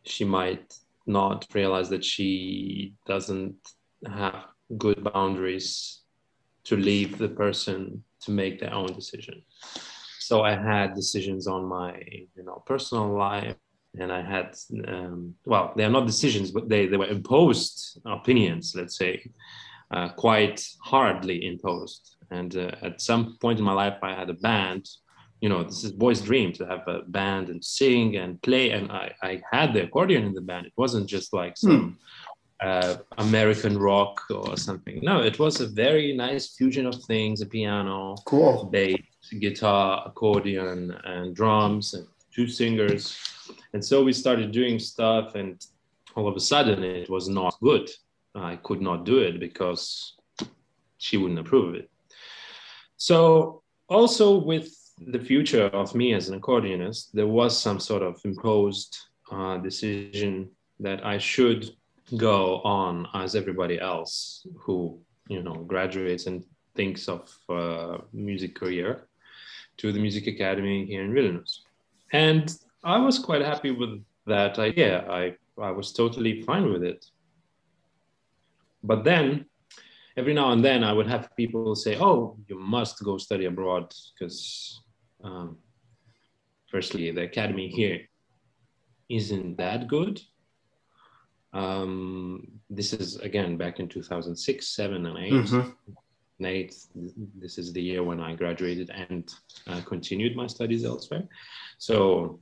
she 0.03 0.23
might 0.23 0.73
not 1.05 1.45
realize 1.53 1.89
that 1.89 2.03
she 2.03 2.93
doesn't 3.05 3.57
have 4.07 4.54
good 4.77 5.03
boundaries 5.03 6.01
to 6.65 6.75
leave 6.75 7.17
the 7.17 7.29
person 7.29 8.03
to 8.21 8.31
make 8.31 8.59
their 8.59 8.73
own 8.73 8.87
decision. 8.87 9.41
So 10.19 10.41
I 10.41 10.55
had 10.55 10.95
decisions 10.95 11.47
on 11.47 11.65
my, 11.65 12.01
you 12.35 12.43
know, 12.43 12.63
personal 12.65 13.15
life, 13.15 13.55
and 13.99 14.11
I 14.11 14.21
had, 14.21 14.55
um, 14.87 15.35
well, 15.45 15.71
they 15.75 15.85
are 15.85 15.89
not 15.89 16.07
decisions, 16.07 16.51
but 16.51 16.67
they 16.67 16.87
they 16.87 16.97
were 16.97 17.07
imposed 17.07 18.01
opinions, 18.05 18.73
let's 18.75 18.97
say, 18.97 19.29
uh, 19.91 20.09
quite 20.09 20.65
hardly 20.81 21.45
imposed. 21.45 22.15
And 22.31 22.57
uh, 22.57 22.71
at 22.81 23.01
some 23.01 23.37
point 23.39 23.59
in 23.59 23.65
my 23.65 23.73
life, 23.73 23.97
I 24.01 24.15
had 24.15 24.29
a 24.29 24.33
band 24.33 24.89
you 25.41 25.49
know 25.49 25.63
this 25.63 25.83
is 25.83 25.91
boy's 25.91 26.21
dream 26.21 26.51
to 26.53 26.65
have 26.65 26.87
a 26.87 27.01
band 27.07 27.49
and 27.49 27.63
sing 27.63 28.15
and 28.15 28.41
play 28.41 28.71
and 28.71 28.91
i, 28.91 29.13
I 29.21 29.41
had 29.51 29.73
the 29.73 29.83
accordion 29.83 30.23
in 30.23 30.33
the 30.33 30.41
band 30.41 30.65
it 30.65 30.73
wasn't 30.75 31.07
just 31.07 31.33
like 31.33 31.57
some 31.57 31.79
hmm. 31.79 31.89
Uh, 32.61 32.95
american 33.17 33.77
rock 33.77 34.21
or 34.29 34.55
something. 34.57 34.99
No 35.03 35.21
it 35.21 35.39
was 35.39 35.61
a 35.61 35.67
very 35.67 36.15
nice 36.15 36.55
fusion 36.55 36.85
of 36.85 36.95
things 37.03 37.41
a 37.41 37.45
piano 37.45 38.15
cool. 38.25 38.65
bass 38.65 39.01
guitar 39.39 40.03
accordion 40.05 40.95
and 41.03 41.35
drums 41.35 41.93
and 41.93 42.07
two 42.33 42.47
singers. 42.47 43.17
And 43.73 43.83
so 43.83 44.03
we 44.03 44.13
started 44.13 44.51
doing 44.51 44.79
stuff 44.79 45.35
and 45.35 45.63
all 46.15 46.27
of 46.27 46.35
a 46.35 46.39
sudden 46.39 46.83
it 46.83 47.09
was 47.09 47.27
not 47.27 47.57
good. 47.61 47.89
I 48.35 48.57
could 48.57 48.81
not 48.81 49.05
do 49.05 49.19
it 49.19 49.39
because 49.39 50.15
she 50.97 51.17
wouldn't 51.17 51.39
approve 51.39 51.69
of 51.69 51.75
it. 51.75 51.89
So 52.97 53.61
also 53.87 54.37
with 54.37 54.69
the 54.97 55.19
future 55.19 55.65
of 55.67 55.93
me 55.93 56.13
as 56.13 56.29
an 56.29 56.39
accordionist, 56.39 57.11
there 57.13 57.27
was 57.27 57.57
some 57.57 57.79
sort 57.79 58.01
of 58.01 58.19
imposed 58.23 58.97
uh, 59.31 59.57
decision 59.57 60.49
that 60.79 61.05
I 61.05 61.17
should 61.17 61.69
go 62.17 62.61
on 62.61 63.07
as 63.13 63.35
everybody 63.35 63.79
else 63.79 64.45
who 64.59 64.99
you 65.27 65.41
know 65.41 65.55
graduates 65.55 66.27
and 66.27 66.43
thinks 66.75 67.07
of 67.07 67.31
uh, 67.49 67.97
music 68.13 68.53
career 68.55 69.07
to 69.77 69.91
the 69.91 69.99
music 69.99 70.27
academy 70.27 70.85
here 70.85 71.03
in 71.03 71.11
Vilnius. 71.13 71.59
And 72.13 72.55
I 72.83 72.97
was 72.97 73.17
quite 73.19 73.41
happy 73.41 73.71
with 73.71 74.03
that 74.25 74.59
idea. 74.59 75.05
I, 75.09 75.35
I 75.59 75.71
was 75.71 75.91
totally 75.91 76.43
fine 76.43 76.71
with 76.71 76.83
it. 76.83 77.05
But 78.83 79.03
then 79.03 79.45
every 80.15 80.33
now 80.33 80.51
and 80.51 80.63
then 80.63 80.83
I 80.83 80.93
would 80.93 81.07
have 81.07 81.35
people 81.35 81.75
say, 81.75 81.97
"Oh, 81.99 82.37
you 82.47 82.59
must 82.59 83.03
go 83.03 83.17
study 83.17 83.45
abroad 83.45 83.93
because 84.13 84.81
um, 85.23 85.57
firstly, 86.69 87.11
the 87.11 87.23
academy 87.23 87.67
here 87.69 88.01
isn't 89.09 89.57
that 89.57 89.87
good. 89.87 90.21
Um, 91.55 92.45
this 92.69 92.91
is 92.91 93.15
again 93.17 93.55
back 93.55 93.79
in 93.79 93.87
2006, 93.87 94.67
7, 94.67 95.05
and 95.05 95.17
8. 95.17 95.33
Mm-hmm. 95.33 95.69
And 96.37 96.47
8, 96.47 96.75
this 97.39 97.57
is 97.57 97.71
the 97.71 97.81
year 97.81 98.03
when 98.03 98.19
I 98.19 98.35
graduated 98.35 98.89
and 98.89 99.33
uh, 99.67 99.81
continued 99.81 100.35
my 100.35 100.47
studies 100.47 100.83
elsewhere. 100.83 101.23
So 101.77 102.41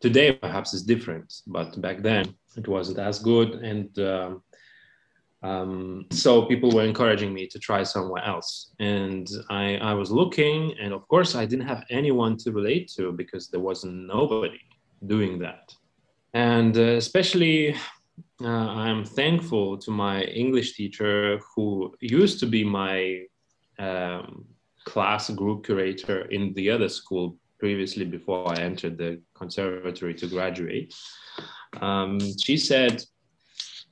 today 0.00 0.32
perhaps 0.32 0.74
is 0.74 0.82
different, 0.82 1.32
but 1.46 1.80
back 1.80 2.02
then 2.02 2.34
it 2.56 2.68
wasn't 2.68 2.98
as 2.98 3.18
good. 3.18 3.54
And 3.70 3.98
um, 3.98 4.42
um, 5.42 6.06
so 6.10 6.42
people 6.42 6.70
were 6.70 6.84
encouraging 6.84 7.32
me 7.32 7.46
to 7.46 7.58
try 7.58 7.82
somewhere 7.82 8.24
else 8.24 8.72
and 8.80 9.28
I, 9.48 9.76
I 9.76 9.94
was 9.94 10.10
looking 10.10 10.74
and 10.80 10.92
of 10.92 11.06
course 11.06 11.36
i 11.36 11.46
didn't 11.46 11.68
have 11.68 11.84
anyone 11.90 12.36
to 12.38 12.50
relate 12.50 12.90
to 12.96 13.12
because 13.12 13.46
there 13.48 13.60
wasn't 13.60 14.08
nobody 14.08 14.60
doing 15.06 15.38
that 15.38 15.72
and 16.34 16.76
uh, 16.76 16.96
especially 16.96 17.76
uh, 18.42 18.48
i'm 18.48 19.04
thankful 19.04 19.76
to 19.76 19.90
my 19.90 20.22
english 20.22 20.74
teacher 20.74 21.40
who 21.54 21.94
used 22.00 22.38
to 22.40 22.46
be 22.46 22.64
my 22.64 23.22
um, 23.78 24.44
class 24.84 25.30
group 25.30 25.64
curator 25.64 26.22
in 26.30 26.52
the 26.54 26.70
other 26.70 26.88
school 26.88 27.36
previously 27.58 28.04
before 28.04 28.50
i 28.52 28.60
entered 28.60 28.96
the 28.96 29.20
conservatory 29.34 30.14
to 30.14 30.26
graduate. 30.26 30.94
Um, 31.80 32.18
she 32.38 32.56
said 32.56 33.04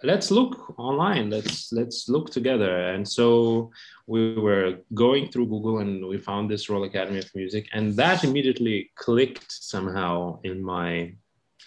let's 0.03 0.31
look 0.31 0.79
online. 0.79 1.31
Let's 1.31 1.73
let's 1.73 2.09
look 2.09 2.31
together. 2.31 2.89
And 2.89 3.07
so 3.07 3.71
we 4.07 4.35
were 4.35 4.79
going 4.95 5.31
through 5.31 5.47
google 5.47 5.79
and 5.79 6.07
we 6.07 6.19
found 6.19 6.51
this 6.51 6.69
royal 6.69 6.85
academy 6.85 7.19
of 7.19 7.35
music 7.35 7.67
and 7.73 7.95
that 7.97 8.25
immediately 8.25 8.91
clicked 8.95 9.51
somehow 9.51 10.39
in 10.45 10.63
my 10.63 11.15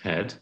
head. 0.02 0.34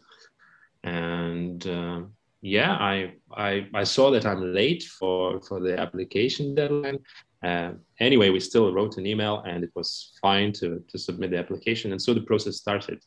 And 0.84 1.66
uh, 1.66 2.02
yeah 2.40 2.72
I, 2.72 3.14
I 3.36 3.66
i 3.74 3.84
saw 3.84 4.10
that 4.10 4.24
i'm 4.24 4.54
late 4.54 4.84
for 4.84 5.40
for 5.42 5.60
the 5.60 5.78
application 5.78 6.54
deadline. 6.54 6.98
Uh, 7.44 7.70
anyway 8.00 8.30
we 8.30 8.40
still 8.40 8.72
wrote 8.72 8.96
an 8.96 9.06
email 9.06 9.42
and 9.46 9.62
it 9.62 9.70
was 9.74 10.18
fine 10.20 10.52
to 10.54 10.82
to 10.88 10.98
submit 10.98 11.30
the 11.30 11.38
application 11.38 11.92
and 11.92 12.02
so 12.02 12.12
the 12.14 12.22
process 12.22 12.56
started. 12.56 13.00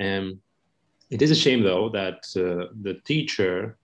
Um, 0.00 0.40
it 1.10 1.20
is 1.22 1.30
a 1.30 1.34
shame 1.34 1.62
though 1.62 1.88
that 1.90 2.24
uh, 2.36 2.72
the 2.82 3.00
teacher 3.04 3.76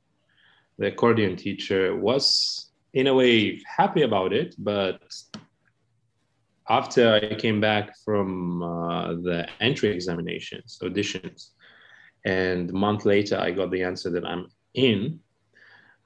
the 0.78 0.88
accordion 0.88 1.36
teacher 1.36 1.96
was 1.96 2.70
in 2.94 3.08
a 3.08 3.14
way 3.14 3.60
happy 3.66 4.02
about 4.02 4.32
it 4.32 4.54
but 4.58 5.02
after 6.68 7.14
i 7.14 7.34
came 7.34 7.60
back 7.60 7.92
from 8.04 8.62
uh, 8.62 9.14
the 9.14 9.48
entry 9.60 9.90
examinations 9.90 10.78
auditions 10.82 11.50
and 12.24 12.70
a 12.70 12.72
month 12.72 13.04
later 13.04 13.36
i 13.38 13.50
got 13.50 13.70
the 13.70 13.82
answer 13.82 14.10
that 14.10 14.24
i'm 14.24 14.46
in 14.76 15.18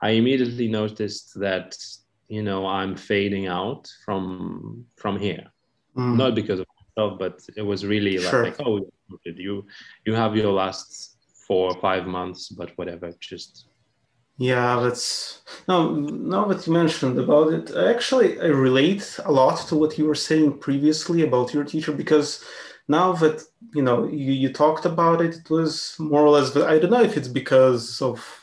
i 0.01 0.11
immediately 0.11 0.69
noticed 0.69 1.39
that 1.39 1.77
you 2.29 2.43
know 2.43 2.67
i'm 2.67 2.97
fading 2.97 3.47
out 3.47 3.89
from 4.05 4.85
from 4.97 5.19
here 5.19 5.47
mm. 5.97 6.17
not 6.17 6.35
because 6.35 6.61
of 6.61 6.67
myself 6.79 7.19
but 7.19 7.41
it 7.57 7.63
was 7.63 7.85
really 7.85 8.19
sure. 8.19 8.45
like 8.45 8.57
oh 8.61 8.81
you 9.25 9.67
you 10.07 10.15
have 10.15 10.37
your 10.37 10.53
last 10.53 11.17
four 11.47 11.71
or 11.71 11.81
five 11.81 12.07
months 12.07 12.49
but 12.49 12.71
whatever 12.79 13.13
just 13.21 13.67
yeah, 14.41 14.81
that's 14.81 15.43
now. 15.69 15.91
Now 15.91 16.47
that 16.47 16.67
you 16.67 16.73
mentioned 16.73 17.19
about 17.19 17.53
it, 17.53 17.77
actually, 17.77 18.41
I 18.41 18.47
relate 18.47 19.21
a 19.27 19.31
lot 19.31 19.69
to 19.69 19.77
what 19.77 19.99
you 19.99 20.07
were 20.07 20.15
saying 20.15 20.61
previously 20.61 21.21
about 21.21 21.53
your 21.53 21.63
teacher 21.63 21.93
because 21.93 22.43
now 22.89 23.13
that 23.13 23.43
you 23.75 23.83
know 23.83 24.09
you, 24.09 24.33
you 24.33 24.51
talked 24.51 24.87
about 24.87 25.21
it, 25.21 25.35
it 25.37 25.51
was 25.51 25.95
more 25.99 26.23
or 26.23 26.31
less. 26.31 26.57
I 26.57 26.79
don't 26.79 26.91
know 26.91 27.03
if 27.03 27.19
it's 27.19 27.29
because 27.29 28.01
of 28.01 28.40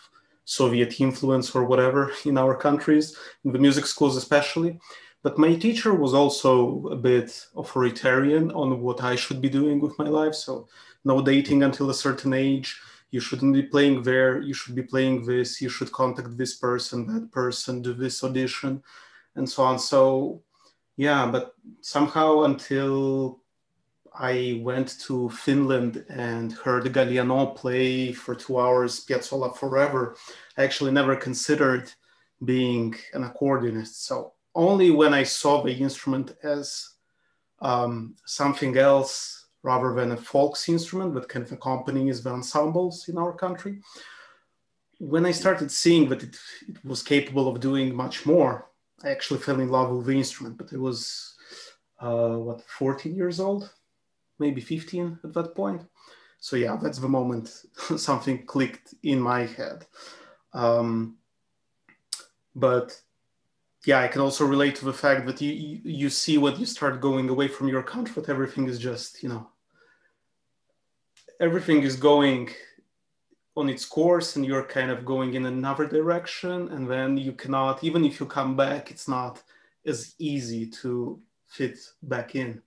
Soviet 0.48 1.02
influence 1.02 1.54
or 1.54 1.66
whatever 1.66 2.12
in 2.26 2.38
our 2.38 2.56
countries, 2.56 3.16
in 3.44 3.52
the 3.52 3.60
music 3.60 3.86
schools 3.86 4.16
especially. 4.16 4.80
But 5.22 5.38
my 5.38 5.56
teacher 5.56 5.94
was 5.94 6.14
also 6.14 6.88
a 6.88 6.96
bit 6.96 7.46
authoritarian 7.56 8.52
on 8.52 8.82
what 8.82 9.04
I 9.04 9.16
should 9.18 9.42
be 9.42 9.50
doing 9.50 9.82
with 9.82 10.00
my 10.00 10.08
life. 10.08 10.36
So 10.36 10.70
no 11.04 11.22
dating 11.22 11.64
until 11.64 11.90
a 11.90 11.94
certain 11.94 12.34
age 12.34 12.80
you 13.12 13.20
shouldn't 13.20 13.54
be 13.54 13.64
playing 13.64 14.04
there 14.04 14.42
you 14.42 14.54
should 14.54 14.76
be 14.76 14.84
playing 14.84 15.26
this 15.26 15.62
you 15.62 15.70
should 15.70 15.92
contact 15.92 16.38
this 16.38 16.58
person 16.58 17.08
that 17.08 17.32
person 17.32 17.82
do 17.82 17.94
this 17.94 18.24
audition 18.24 18.84
and 19.36 19.50
so 19.50 19.64
on 19.64 19.80
so 19.80 20.42
yeah 20.98 21.26
but 21.26 21.54
somehow 21.82 22.44
until 22.44 23.40
i 24.20 24.60
went 24.64 25.00
to 25.00 25.30
finland 25.30 26.06
and 26.10 26.54
heard 26.54 26.84
galliano 26.86 27.56
play 27.56 28.12
for 28.12 28.36
two 28.36 28.60
hours 28.60 29.06
piazzolla 29.06 29.56
forever 29.56 30.16
i 30.58 30.64
actually 30.64 30.92
never 30.92 31.16
considered 31.16 31.92
being 32.46 32.96
an 33.14 33.24
accordionist 33.24 33.96
so 34.08 34.34
only 34.56 34.92
when 34.92 35.14
i 35.14 35.24
saw 35.24 35.62
the 35.62 35.74
instrument 35.74 36.36
as 36.44 36.90
um, 37.60 38.16
something 38.26 38.78
else 38.78 39.48
rather 39.64 39.94
than 39.94 40.12
a 40.12 40.18
folks 40.18 40.70
instrument 40.70 41.14
that 41.14 41.28
kind 41.28 41.46
of 41.46 41.52
accompanies 41.52 42.24
the 42.24 42.30
ensembles 42.30 43.10
in 43.10 43.18
our 43.18 43.34
country. 43.34 43.80
when 45.00 45.26
I 45.26 45.32
started 45.32 45.70
seeing 45.72 46.10
that 46.10 46.24
it, 46.24 46.36
it, 46.68 46.78
was 46.84 47.04
capable 47.04 47.48
of 47.48 47.60
doing 47.60 47.96
much 47.96 48.26
more, 48.26 48.54
I 49.04 49.10
actually 49.12 49.40
fell 49.40 49.60
in 49.60 49.70
love 49.70 49.90
with 49.92 50.08
the 50.08 50.18
instrument. 50.24 50.58
But 50.58 50.74
it 50.74 50.80
was 50.80 51.36
uh, 52.00 52.36
what 52.46 52.62
14 52.80 53.14
years 53.16 53.40
old, 53.40 53.64
maybe 54.40 54.62
15 54.62 55.20
at 55.24 55.34
that 55.34 55.56
point. 55.56 55.84
So 56.40 56.56
yeah, 56.56 56.78
that's 56.82 57.00
the 57.00 57.10
moment 57.10 57.48
something 57.98 58.46
clicked 58.46 58.94
in 59.04 59.20
my 59.20 59.46
head. 59.46 59.86
Um, 60.54 61.18
but 62.56 63.00
yeah, 63.86 64.02
I 64.02 64.08
can 64.08 64.22
also 64.22 64.46
relate 64.46 64.76
to 64.78 64.86
the 64.86 64.94
fact 64.94 65.26
that 65.28 65.42
you, 65.42 65.80
you, 65.84 66.10
see 66.10 66.38
when 66.38 66.60
you 66.60 66.66
start 66.66 67.00
going 67.00 67.30
away 67.30 67.48
from 67.48 67.68
your 67.68 67.84
country 67.84 68.24
everything 68.28 68.68
is 68.68 68.80
just 68.80 69.24
you 69.24 69.30
know 69.30 69.48
everything 71.40 71.84
is 71.84 71.96
going 71.96 72.50
on 73.56 73.70
its 73.70 73.86
course 73.86 74.36
and 74.36 74.46
you're 74.46 74.64
kind 74.64 74.92
of 74.92 75.06
going 75.06 75.34
in 75.36 75.46
another 75.46 75.88
direction 75.88 76.68
and 76.70 76.90
then 76.90 77.18
you 77.18 77.32
cannot 77.32 77.84
even 77.84 78.04
if 78.04 78.20
you 78.20 78.26
come 78.26 78.56
back 78.56 78.92
it's 78.92 79.08
not 79.08 79.42
as 79.86 80.16
easy 80.20 80.68
to 80.68 81.20
fit 81.48 81.78
back 82.04 82.36
in 82.36 82.62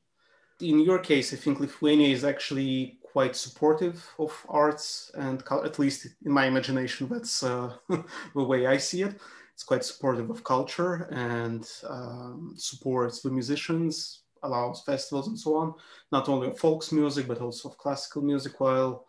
in 0.61 0.81
your 0.81 0.99
case 0.99 1.33
i 1.33 1.37
think 1.37 1.61
lithuania 1.61 2.09
is 2.09 2.25
actually 2.25 2.99
quite 3.02 3.35
supportive 3.35 4.07
of 4.19 4.33
arts 4.49 5.11
and 5.14 5.43
at 5.64 5.79
least 5.79 6.07
in 6.25 6.33
my 6.33 6.47
imagination 6.47 7.09
that's 7.09 7.43
uh, 7.43 7.73
the 8.35 8.45
way 8.45 8.67
i 8.67 8.76
see 8.76 9.02
it 9.02 9.21
it's 9.52 9.64
quite 9.64 9.85
supportive 9.85 10.31
of 10.31 10.45
culture 10.45 11.09
and 11.11 11.69
um, 11.88 12.55
supports 12.57 13.21
the 13.21 13.31
musicians 13.31 14.23
allows 14.43 14.83
festivals 14.83 15.29
and 15.29 15.38
so 15.38 15.57
on 15.57 15.75
not 16.12 16.29
only 16.29 16.49
of 16.49 16.59
folks 16.59 16.93
music 16.93 17.26
but 17.26 17.40
also 17.40 17.69
of 17.69 17.76
classical 17.76 18.23
music 18.23 18.61
while 18.61 19.07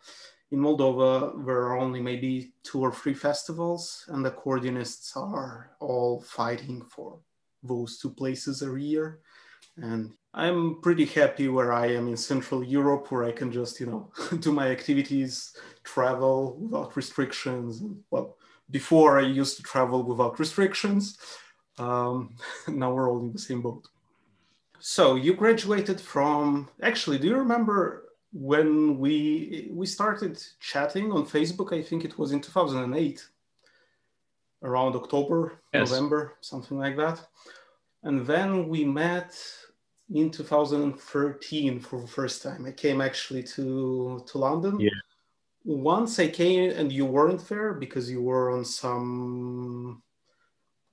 in 0.51 0.59
Moldova, 0.59 1.45
there 1.45 1.61
are 1.61 1.77
only 1.77 2.01
maybe 2.01 2.53
two 2.63 2.81
or 2.81 2.91
three 2.91 3.13
festivals, 3.13 4.03
and 4.09 4.23
the 4.23 4.31
accordionists 4.31 5.15
are 5.15 5.71
all 5.79 6.19
fighting 6.21 6.83
for 6.83 7.19
those 7.63 7.97
two 7.97 8.09
places 8.09 8.61
a 8.61 8.79
year. 8.79 9.19
And 9.77 10.11
I'm 10.33 10.79
pretty 10.81 11.05
happy 11.05 11.49
where 11.49 11.73
I 11.73 11.87
am 11.87 12.07
in 12.07 12.15
Central 12.15 12.63
Europe, 12.63 13.11
where 13.11 13.25
I 13.25 13.31
can 13.31 13.51
just, 13.51 13.79
you 13.79 13.85
know, 13.85 14.11
do 14.39 14.51
my 14.51 14.69
activities, 14.69 15.55
travel 15.83 16.57
without 16.57 16.95
restrictions. 16.95 17.83
Well, 18.09 18.37
before 18.69 19.19
I 19.19 19.23
used 19.23 19.57
to 19.57 19.63
travel 19.63 20.03
without 20.03 20.39
restrictions. 20.39 21.17
Um, 21.77 22.35
now 22.67 22.93
we're 22.93 23.09
all 23.09 23.19
in 23.19 23.33
the 23.33 23.39
same 23.39 23.61
boat. 23.61 23.87
So 24.79 25.15
you 25.15 25.33
graduated 25.35 25.99
from, 25.99 26.69
actually, 26.81 27.19
do 27.19 27.27
you 27.27 27.37
remember 27.37 28.11
when 28.33 28.97
we 28.97 29.69
we 29.71 29.85
started 29.85 30.41
chatting 30.59 31.11
on 31.11 31.25
Facebook, 31.25 31.77
I 31.77 31.83
think 31.83 32.05
it 32.05 32.17
was 32.17 32.31
in 32.31 32.39
2008, 32.39 33.27
around 34.63 34.95
October, 34.95 35.59
yes. 35.73 35.89
November, 35.89 36.37
something 36.41 36.77
like 36.77 36.95
that. 36.97 37.21
And 38.03 38.25
then 38.25 38.69
we 38.69 38.85
met 38.85 39.37
in 40.13 40.29
2013 40.29 41.79
for 41.79 42.01
the 42.01 42.07
first 42.07 42.43
time. 42.43 42.65
I 42.65 42.71
came 42.71 43.01
actually 43.01 43.43
to 43.55 44.23
to 44.27 44.37
London. 44.37 44.79
Yeah. 44.79 44.89
Once 45.63 46.19
I 46.19 46.27
came 46.27 46.71
and 46.71 46.91
you 46.91 47.05
weren't 47.05 47.47
there 47.47 47.73
because 47.73 48.09
you 48.09 48.21
were 48.21 48.51
on 48.51 48.65
some 48.65 50.01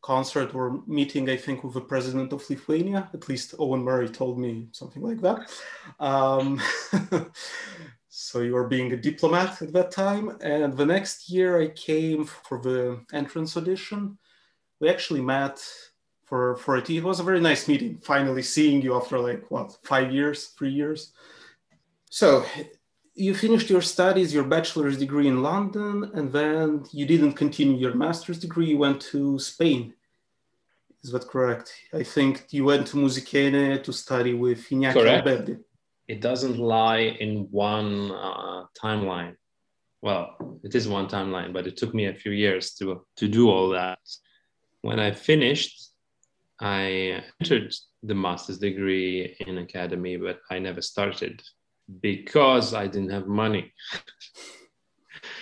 concert 0.03 0.55
or 0.55 0.83
meeting, 0.87 1.29
I 1.29 1.37
think, 1.37 1.65
with 1.65 1.75
the 1.75 1.81
president 1.81 2.33
of 2.33 2.49
Lithuania. 2.49 3.11
At 3.13 3.29
least 3.29 3.55
Owen 3.59 3.83
Murray 3.83 4.09
told 4.09 4.39
me 4.39 4.69
something 4.73 5.03
like 5.03 5.21
that. 5.21 5.51
Um, 5.99 6.61
so 8.09 8.41
you 8.41 8.55
were 8.55 8.69
being 8.69 8.93
a 8.93 8.97
diplomat 8.97 9.61
at 9.63 9.73
that 9.73 9.91
time. 9.91 10.37
And 10.41 10.77
the 10.77 10.87
next 10.87 11.29
year, 11.31 11.61
I 11.61 11.69
came 11.69 12.25
for 12.25 12.61
the 12.61 13.01
entrance 13.13 13.57
audition. 13.57 14.19
We 14.81 14.89
actually 14.89 15.23
met 15.23 15.61
for 16.28 16.56
for 16.56 16.76
it. 16.76 16.90
It 16.90 17.02
was 17.02 17.20
a 17.20 17.23
very 17.23 17.40
nice 17.40 17.66
meeting. 17.68 17.99
Finally, 18.02 18.42
seeing 18.42 18.82
you 18.82 18.94
after 18.94 19.18
like 19.18 19.50
what 19.50 19.76
five 19.82 20.12
years, 20.12 20.47
three 20.58 20.70
years. 20.70 21.12
So 22.11 22.44
you 23.14 23.35
finished 23.35 23.68
your 23.70 23.82
studies, 23.82 24.32
your 24.32 24.44
bachelor's 24.44 24.99
degree 24.99 25.26
in 25.26 25.42
London, 25.42 26.10
and 26.14 26.32
then 26.32 26.84
you 26.93 27.04
didn't 27.06 27.32
continue 27.32 27.76
your 27.76 27.95
master's 27.95 28.38
degree. 28.38 28.67
You 28.67 28.78
went 28.78 29.00
to 29.12 29.38
Spain. 29.38 29.95
Is 31.02 31.10
that 31.12 31.26
correct? 31.26 31.73
I 31.93 32.02
think 32.02 32.47
you 32.50 32.64
went 32.64 32.86
to 32.88 32.97
Musikene 32.97 33.82
to 33.82 33.93
study 33.93 34.34
with 34.34 34.69
Iñaki 34.69 34.93
correct. 34.93 35.50
It 36.08 36.21
doesn't 36.21 36.58
lie 36.58 37.04
in 37.21 37.49
one 37.50 38.10
uh, 38.10 38.64
timeline. 38.82 39.36
Well, 40.00 40.60
it 40.62 40.75
is 40.75 40.88
one 40.88 41.06
timeline, 41.08 41.52
but 41.52 41.67
it 41.67 41.76
took 41.76 41.93
me 41.95 42.06
a 42.06 42.14
few 42.14 42.32
years 42.32 42.75
to, 42.75 43.04
to 43.17 43.28
do 43.28 43.50
all 43.50 43.69
that. 43.71 43.99
When 44.80 44.99
I 45.00 45.10
finished, 45.10 45.88
I 46.60 47.23
entered 47.40 47.75
the 48.02 48.14
master's 48.14 48.58
degree 48.58 49.36
in 49.47 49.58
academy, 49.58 50.16
but 50.16 50.40
I 50.50 50.58
never 50.58 50.82
started 50.82 51.42
because 52.00 52.75
I 52.75 52.86
didn't 52.86 53.10
have 53.10 53.26
money. 53.26 53.73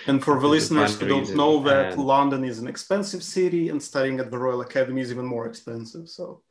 And 0.07 0.23
for 0.23 0.39
the 0.39 0.47
listeners 0.47 0.99
who 0.99 1.07
don't 1.07 1.35
know 1.35 1.61
that 1.63 1.93
and 1.93 2.03
London 2.03 2.43
is 2.43 2.59
an 2.59 2.67
expensive 2.67 3.21
city 3.21 3.69
and 3.69 3.81
studying 3.81 4.19
at 4.19 4.31
the 4.31 4.37
Royal 4.37 4.61
Academy 4.61 5.01
is 5.01 5.11
even 5.11 5.25
more 5.25 5.45
expensive. 5.45 6.07
So 6.07 6.41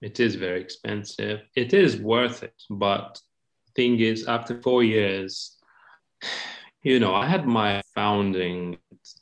it 0.00 0.20
is 0.20 0.36
very 0.36 0.60
expensive. 0.60 1.40
It 1.56 1.74
is 1.74 1.96
worth 1.96 2.42
it. 2.42 2.54
But 2.70 3.20
thing 3.74 3.98
is, 4.00 4.26
after 4.26 4.60
four 4.62 4.84
years, 4.84 5.56
you 6.82 7.00
know, 7.00 7.14
I 7.14 7.26
had 7.26 7.46
my 7.46 7.82
founding. 7.94 8.78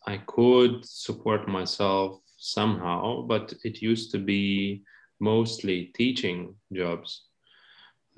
I 0.06 0.18
could 0.18 0.84
support 0.84 1.48
myself 1.48 2.20
somehow, 2.42 3.22
but 3.22 3.54
it 3.64 3.80
used 3.80 4.10
to 4.12 4.18
be 4.18 4.82
mostly 5.20 5.92
teaching 5.94 6.54
jobs. 6.72 7.26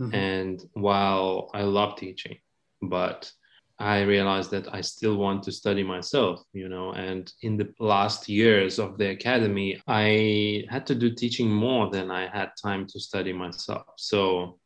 Mm-hmm. 0.01 0.15
And 0.15 0.63
while 0.73 1.51
I 1.55 1.63
love 1.63 1.97
teaching, 1.97 2.39
but 2.83 3.31
I 3.79 4.03
realized 4.03 4.51
that 4.53 4.73
I 4.73 4.81
still 4.81 5.17
want 5.17 5.43
to 5.45 5.53
study 5.53 5.83
myself, 5.83 6.43
you 6.53 6.69
know. 6.69 6.93
And 6.93 7.33
in 7.43 7.57
the 7.57 7.73
last 7.81 8.29
years 8.29 8.79
of 8.79 8.99
the 8.99 9.11
academy, 9.11 9.83
I 9.87 10.65
had 10.71 10.87
to 10.87 10.95
do 10.95 11.13
teaching 11.13 11.51
more 11.51 11.91
than 11.91 12.11
I 12.11 12.29
had 12.29 12.51
time 12.63 12.87
to 12.87 13.01
study 13.01 13.33
myself. 13.33 13.87
So 13.97 14.59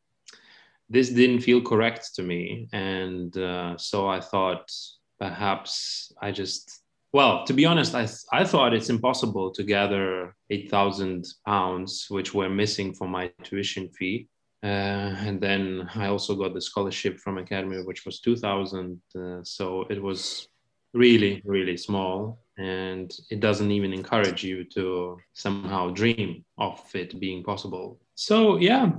this 0.90 1.10
didn't 1.10 1.40
feel 1.40 1.62
correct 1.62 2.14
to 2.16 2.22
me. 2.22 2.68
And 2.72 3.36
uh, 3.36 3.76
so 3.76 4.08
I 4.08 4.20
thought 4.20 4.70
perhaps 5.18 6.12
I 6.20 6.30
just, 6.30 6.77
well, 7.12 7.44
to 7.44 7.52
be 7.52 7.64
honest, 7.64 7.94
I, 7.94 8.08
I 8.32 8.44
thought 8.44 8.74
it's 8.74 8.90
impossible 8.90 9.50
to 9.52 9.62
gather 9.62 10.34
8,000 10.50 11.26
pounds, 11.46 12.06
which 12.08 12.34
were 12.34 12.50
missing 12.50 12.92
for 12.94 13.08
my 13.08 13.30
tuition 13.42 13.88
fee 13.90 14.28
uh, 14.62 14.66
and 14.66 15.40
then 15.40 15.88
I 15.94 16.08
also 16.08 16.34
got 16.34 16.52
the 16.52 16.60
scholarship 16.60 17.20
from 17.20 17.38
Academy, 17.38 17.80
which 17.84 18.04
was 18.04 18.20
2000. 18.20 19.00
Uh, 19.14 19.38
so 19.44 19.86
it 19.88 20.02
was 20.02 20.48
really, 20.92 21.42
really 21.44 21.76
small. 21.76 22.40
And 22.56 23.12
it 23.30 23.38
doesn't 23.38 23.70
even 23.70 23.92
encourage 23.92 24.42
you 24.42 24.64
to 24.74 25.18
somehow 25.32 25.90
dream 25.90 26.44
of 26.58 26.82
it 26.92 27.20
being 27.20 27.44
possible. 27.44 28.00
So, 28.16 28.56
yeah, 28.56 28.90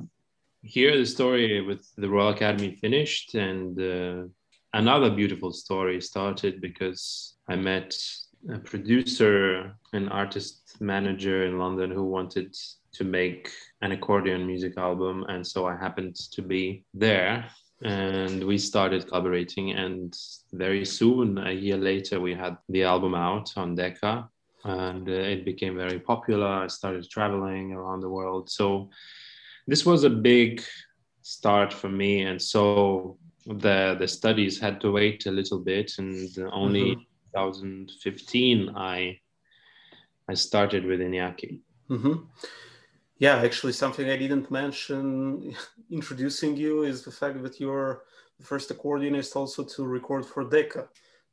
here 0.62 0.98
the 0.98 1.06
story 1.06 1.60
with 1.62 1.86
the 1.98 2.10
Royal 2.10 2.30
Academy 2.30 2.76
finished. 2.76 3.36
And 3.36 3.78
uh, 3.78 4.30
another 4.74 5.10
beautiful 5.10 5.52
story 5.52 6.02
started 6.02 6.62
because 6.62 7.36
I 7.50 7.56
met 7.56 7.96
a 8.54 8.60
producer, 8.60 9.76
an 9.94 10.10
artist 10.10 10.78
manager 10.80 11.46
in 11.46 11.60
London 11.60 11.92
who 11.92 12.04
wanted 12.04 12.56
to 12.94 13.04
make 13.04 13.52
an 13.82 13.92
accordion 13.92 14.46
music 14.46 14.78
album. 14.78 15.26
And 15.28 15.46
so 15.46 15.66
I 15.66 15.76
happened 15.76 16.16
to 16.32 16.42
be 16.42 16.84
there 16.94 17.50
and 17.82 18.44
we 18.44 18.58
started 18.58 19.08
collaborating. 19.08 19.72
And 19.72 20.16
very 20.54 20.86
soon, 20.86 21.38
a 21.38 21.52
year 21.52 21.78
later, 21.78 22.20
we 22.20 22.34
had 22.34 22.58
the 22.70 22.84
album 22.84 23.16
out 23.16 23.52
on 23.58 23.76
Decca 23.76 24.30
and 24.64 25.08
uh, 25.08 25.12
it 25.12 25.46
became 25.46 25.76
very 25.76 26.00
popular. 26.00 26.48
I 26.48 26.68
started 26.68 27.10
traveling 27.10 27.74
around 27.74 28.02
the 28.02 28.10
world. 28.10 28.50
So 28.50 28.90
this 29.68 29.86
was 29.86 30.04
a 30.04 30.10
big 30.10 30.64
start 31.22 31.72
for 31.72 31.90
me. 31.90 32.22
And 32.22 32.42
so 32.42 33.18
the, 33.58 33.96
the 34.00 34.08
studies 34.08 34.60
had 34.60 34.80
to 34.82 34.92
wait 34.92 35.26
a 35.26 35.32
little 35.32 35.60
bit 35.60 35.94
and 35.98 36.30
only 36.52 36.92
mm-hmm. 36.92 37.02
2015 37.34 38.70
I 38.76 39.20
I 40.28 40.36
started 40.36 40.86
with 40.86 41.00
Iñaki. 41.00 41.60
Mm-hmm. 41.90 42.24
Yeah, 43.18 43.38
actually, 43.38 43.74
something 43.74 44.08
I 44.08 44.16
didn't 44.16 44.52
mention 44.52 45.56
introducing 45.92 46.56
you 46.56 46.84
is 46.84 47.02
the 47.02 47.12
fact 47.12 47.42
that 47.42 47.60
you're 47.60 48.04
the 48.38 48.46
first 48.46 48.70
accordionist 48.70 49.36
also 49.36 49.64
to 49.64 49.86
record 49.86 50.26
for 50.26 50.44
Decca, 50.44 50.88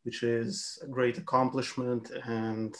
which 0.04 0.22
is 0.22 0.78
a 0.82 0.86
great 0.86 1.18
accomplishment. 1.18 2.10
And 2.24 2.74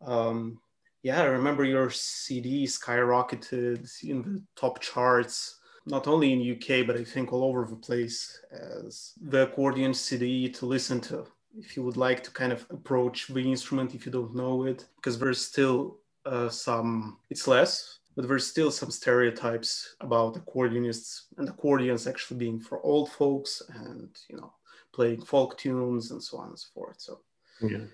um, 0.00 0.60
yeah, 1.02 1.20
I 1.20 1.24
remember 1.24 1.64
your 1.64 1.90
CD 1.90 2.64
skyrocketed 2.64 3.90
in 4.04 4.22
the 4.22 4.42
top 4.54 4.80
charts, 4.80 5.58
not 5.86 6.06
only 6.06 6.32
in 6.32 6.52
UK, 6.56 6.86
but 6.86 6.96
I 6.96 7.04
think 7.04 7.32
all 7.32 7.44
over 7.44 7.64
the 7.64 7.76
place 7.76 8.40
as 8.52 9.12
the 9.20 9.42
accordion 9.42 9.94
CD 9.94 10.48
to 10.50 10.66
listen 10.66 11.00
to 11.02 11.26
if 11.58 11.76
you 11.76 11.82
would 11.82 11.96
like 11.96 12.22
to 12.24 12.30
kind 12.30 12.52
of 12.52 12.66
approach 12.70 13.28
the 13.28 13.40
instrument 13.40 13.94
if 13.94 14.06
you 14.06 14.12
don't 14.12 14.34
know 14.34 14.64
it, 14.64 14.86
because 14.96 15.18
there's 15.18 15.44
still 15.44 15.98
uh, 16.24 16.48
some, 16.48 17.18
it's 17.30 17.46
less, 17.46 17.98
but 18.16 18.26
there's 18.26 18.46
still 18.46 18.70
some 18.70 18.90
stereotypes 18.90 19.96
about 20.00 20.34
accordionists 20.34 21.22
and 21.38 21.48
accordions 21.48 22.06
actually 22.06 22.38
being 22.38 22.60
for 22.60 22.80
old 22.84 23.10
folks 23.10 23.62
and, 23.74 24.08
you 24.28 24.36
know, 24.36 24.52
playing 24.92 25.22
folk 25.22 25.56
tunes 25.58 26.10
and 26.10 26.22
so 26.22 26.38
on 26.38 26.48
and 26.48 26.58
so 26.58 26.68
forth. 26.74 27.00
So, 27.00 27.20
yeah. 27.60 27.84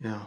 Yeah. 0.00 0.24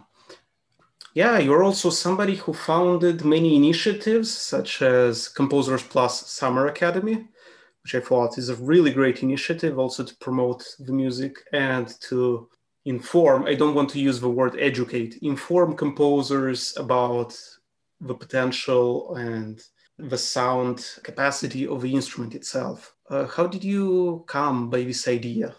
Yeah, 1.15 1.39
you're 1.39 1.63
also 1.63 1.89
somebody 1.89 2.35
who 2.35 2.53
founded 2.53 3.25
many 3.25 3.55
initiatives 3.55 4.31
such 4.31 4.81
as 4.83 5.27
Composers 5.27 5.81
Plus 5.81 6.29
Summer 6.29 6.67
Academy, 6.67 7.27
which 7.83 7.95
I 7.95 7.99
thought 7.99 8.37
is 8.37 8.49
a 8.49 8.55
really 8.55 8.91
great 8.91 9.23
initiative 9.23 9.79
also 9.79 10.03
to 10.03 10.15
promote 10.17 10.63
the 10.79 10.93
music 10.93 11.37
and 11.51 11.87
to 12.01 12.47
inform, 12.85 13.45
I 13.45 13.55
don't 13.55 13.73
want 13.73 13.89
to 13.91 13.99
use 13.99 14.19
the 14.19 14.29
word 14.29 14.55
educate, 14.59 15.17
inform 15.23 15.75
composers 15.75 16.77
about 16.77 17.35
the 18.01 18.13
potential 18.13 19.15
and 19.15 19.59
the 19.97 20.17
sound 20.17 20.85
capacity 21.03 21.67
of 21.67 21.81
the 21.81 21.93
instrument 21.93 22.35
itself. 22.35 22.93
Uh, 23.09 23.25
how 23.25 23.47
did 23.47 23.63
you 23.63 24.23
come 24.27 24.69
by 24.69 24.83
this 24.83 25.07
idea? 25.07 25.55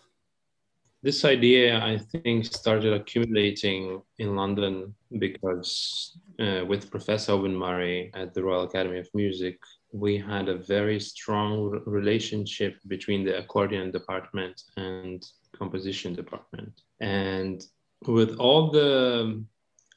This 1.03 1.25
idea, 1.25 1.83
I 1.83 1.97
think, 1.97 2.45
started 2.45 2.93
accumulating 2.93 4.03
in 4.19 4.37
London 4.37 4.95
because 5.19 6.19
uh, 6.39 6.67
with 6.67 6.91
Professor 6.91 7.33
Owen 7.33 7.57
Murray 7.57 8.11
at 8.15 8.35
the 8.35 8.45
Royal 8.45 8.65
Academy 8.65 8.99
of 8.99 9.09
Music, 9.15 9.59
we 9.93 10.19
had 10.19 10.51
a 10.51 10.59
very 10.59 11.01
strong 11.01 11.81
relationship 11.87 12.77
between 12.87 13.25
the 13.25 13.39
accordion 13.39 13.91
department 13.91 14.63
and 14.77 15.27
composition 15.59 16.15
department. 16.15 16.83
And 17.01 17.65
with 18.07 18.37
all 18.37 18.71
the 18.71 19.43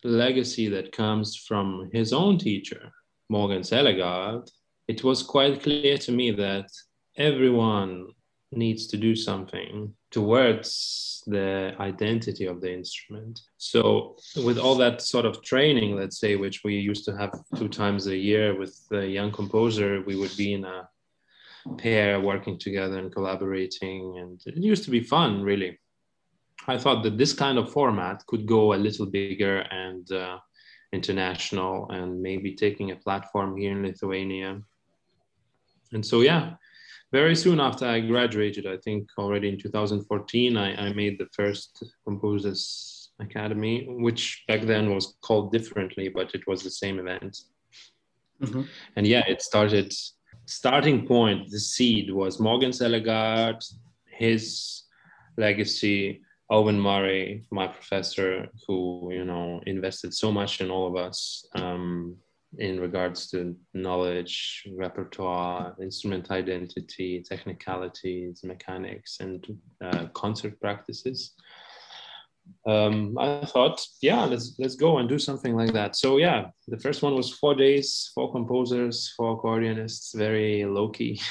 legacy 0.05 0.69
that 0.69 0.93
comes 0.93 1.35
from 1.35 1.89
his 1.91 2.13
own 2.13 2.37
teacher, 2.37 2.91
Mogens 3.29 3.73
Ellegaard, 3.73 4.49
it 4.87 5.03
was 5.03 5.21
quite 5.21 5.61
clear 5.63 5.97
to 5.97 6.11
me 6.13 6.31
that 6.31 6.69
everyone 7.17 8.07
needs 8.57 8.87
to 8.87 8.97
do 8.97 9.15
something 9.15 9.93
towards 10.11 11.23
the 11.27 11.73
identity 11.79 12.45
of 12.45 12.61
the 12.61 12.71
instrument. 12.73 13.41
So, 13.57 14.17
with 14.43 14.57
all 14.57 14.75
that 14.75 15.01
sort 15.01 15.25
of 15.25 15.41
training, 15.43 15.95
let's 15.95 16.19
say, 16.19 16.35
which 16.35 16.63
we 16.63 16.75
used 16.75 17.05
to 17.05 17.17
have 17.17 17.33
two 17.55 17.69
times 17.69 18.07
a 18.07 18.15
year 18.15 18.57
with 18.57 18.77
the 18.89 19.07
young 19.07 19.31
composer, 19.31 20.01
we 20.01 20.15
would 20.15 20.35
be 20.37 20.53
in 20.53 20.65
a 20.65 20.89
pair 21.77 22.19
working 22.19 22.57
together 22.57 22.99
and 22.99 23.13
collaborating. 23.13 24.17
And 24.17 24.41
it 24.45 24.57
used 24.57 24.83
to 24.85 24.91
be 24.91 25.01
fun, 25.01 25.41
really. 25.41 25.79
I 26.67 26.77
thought 26.77 27.03
that 27.03 27.17
this 27.17 27.33
kind 27.33 27.57
of 27.57 27.71
format 27.71 28.25
could 28.27 28.45
go 28.45 28.73
a 28.73 28.75
little 28.75 29.05
bigger 29.05 29.59
and 29.59 30.09
uh, 30.11 30.37
international 30.93 31.89
and 31.89 32.21
maybe 32.21 32.55
taking 32.55 32.91
a 32.91 32.95
platform 32.95 33.57
here 33.57 33.71
in 33.71 33.83
Lithuania. 33.83 34.61
And 35.91 36.05
so, 36.05 36.21
yeah, 36.21 36.53
very 37.13 37.35
soon 37.35 37.59
after 37.59 37.85
I 37.85 37.99
graduated, 37.99 38.65
I 38.65 38.77
think 38.77 39.07
already 39.19 39.47
in 39.47 39.59
2014, 39.59 40.57
I, 40.57 40.87
I 40.87 40.93
made 40.93 41.19
the 41.19 41.27
first 41.31 41.83
Composers 42.03 43.11
Academy, 43.19 43.85
which 43.87 44.43
back 44.47 44.61
then 44.61 44.93
was 44.93 45.15
called 45.21 45.51
differently, 45.51 46.09
but 46.09 46.33
it 46.33 46.41
was 46.47 46.63
the 46.63 46.71
same 46.71 46.97
event. 46.97 47.37
Mm-hmm. 48.41 48.63
And 48.95 49.05
yeah, 49.05 49.23
it 49.27 49.43
started, 49.43 49.93
starting 50.47 51.05
point, 51.05 51.51
the 51.51 51.59
seed 51.59 52.11
was 52.11 52.39
Mogens 52.39 52.81
Ellegaard, 52.81 53.63
his 54.07 54.81
legacy, 55.37 56.21
Owen 56.49 56.79
Murray, 56.79 57.45
my 57.51 57.67
professor, 57.67 58.47
who 58.67 59.09
you 59.11 59.23
know 59.23 59.61
invested 59.67 60.15
so 60.15 60.31
much 60.31 60.61
in 60.61 60.71
all 60.71 60.87
of 60.87 60.95
us 60.95 61.45
um, 61.55 62.17
in 62.57 62.79
regards 62.79 63.29
to 63.31 63.55
knowledge, 63.73 64.63
repertoire, 64.75 65.75
instrument 65.81 66.31
identity, 66.31 67.23
technicalities, 67.27 68.43
mechanics, 68.43 69.19
and 69.19 69.45
uh, 69.83 70.05
concert 70.13 70.59
practices. 70.59 71.33
Um, 72.67 73.17
I 73.17 73.45
thought, 73.45 73.85
yeah, 74.01 74.25
let's 74.25 74.55
let's 74.59 74.75
go 74.75 74.97
and 74.97 75.07
do 75.07 75.17
something 75.19 75.55
like 75.55 75.73
that. 75.73 75.95
So 75.95 76.17
yeah, 76.17 76.47
the 76.67 76.79
first 76.79 77.01
one 77.01 77.15
was 77.15 77.33
four 77.33 77.55
days, 77.55 78.11
four 78.13 78.31
composers, 78.31 79.13
four 79.15 79.41
accordionists, 79.41 80.15
very 80.15 80.65
low 80.65 80.89
key. 80.89 81.21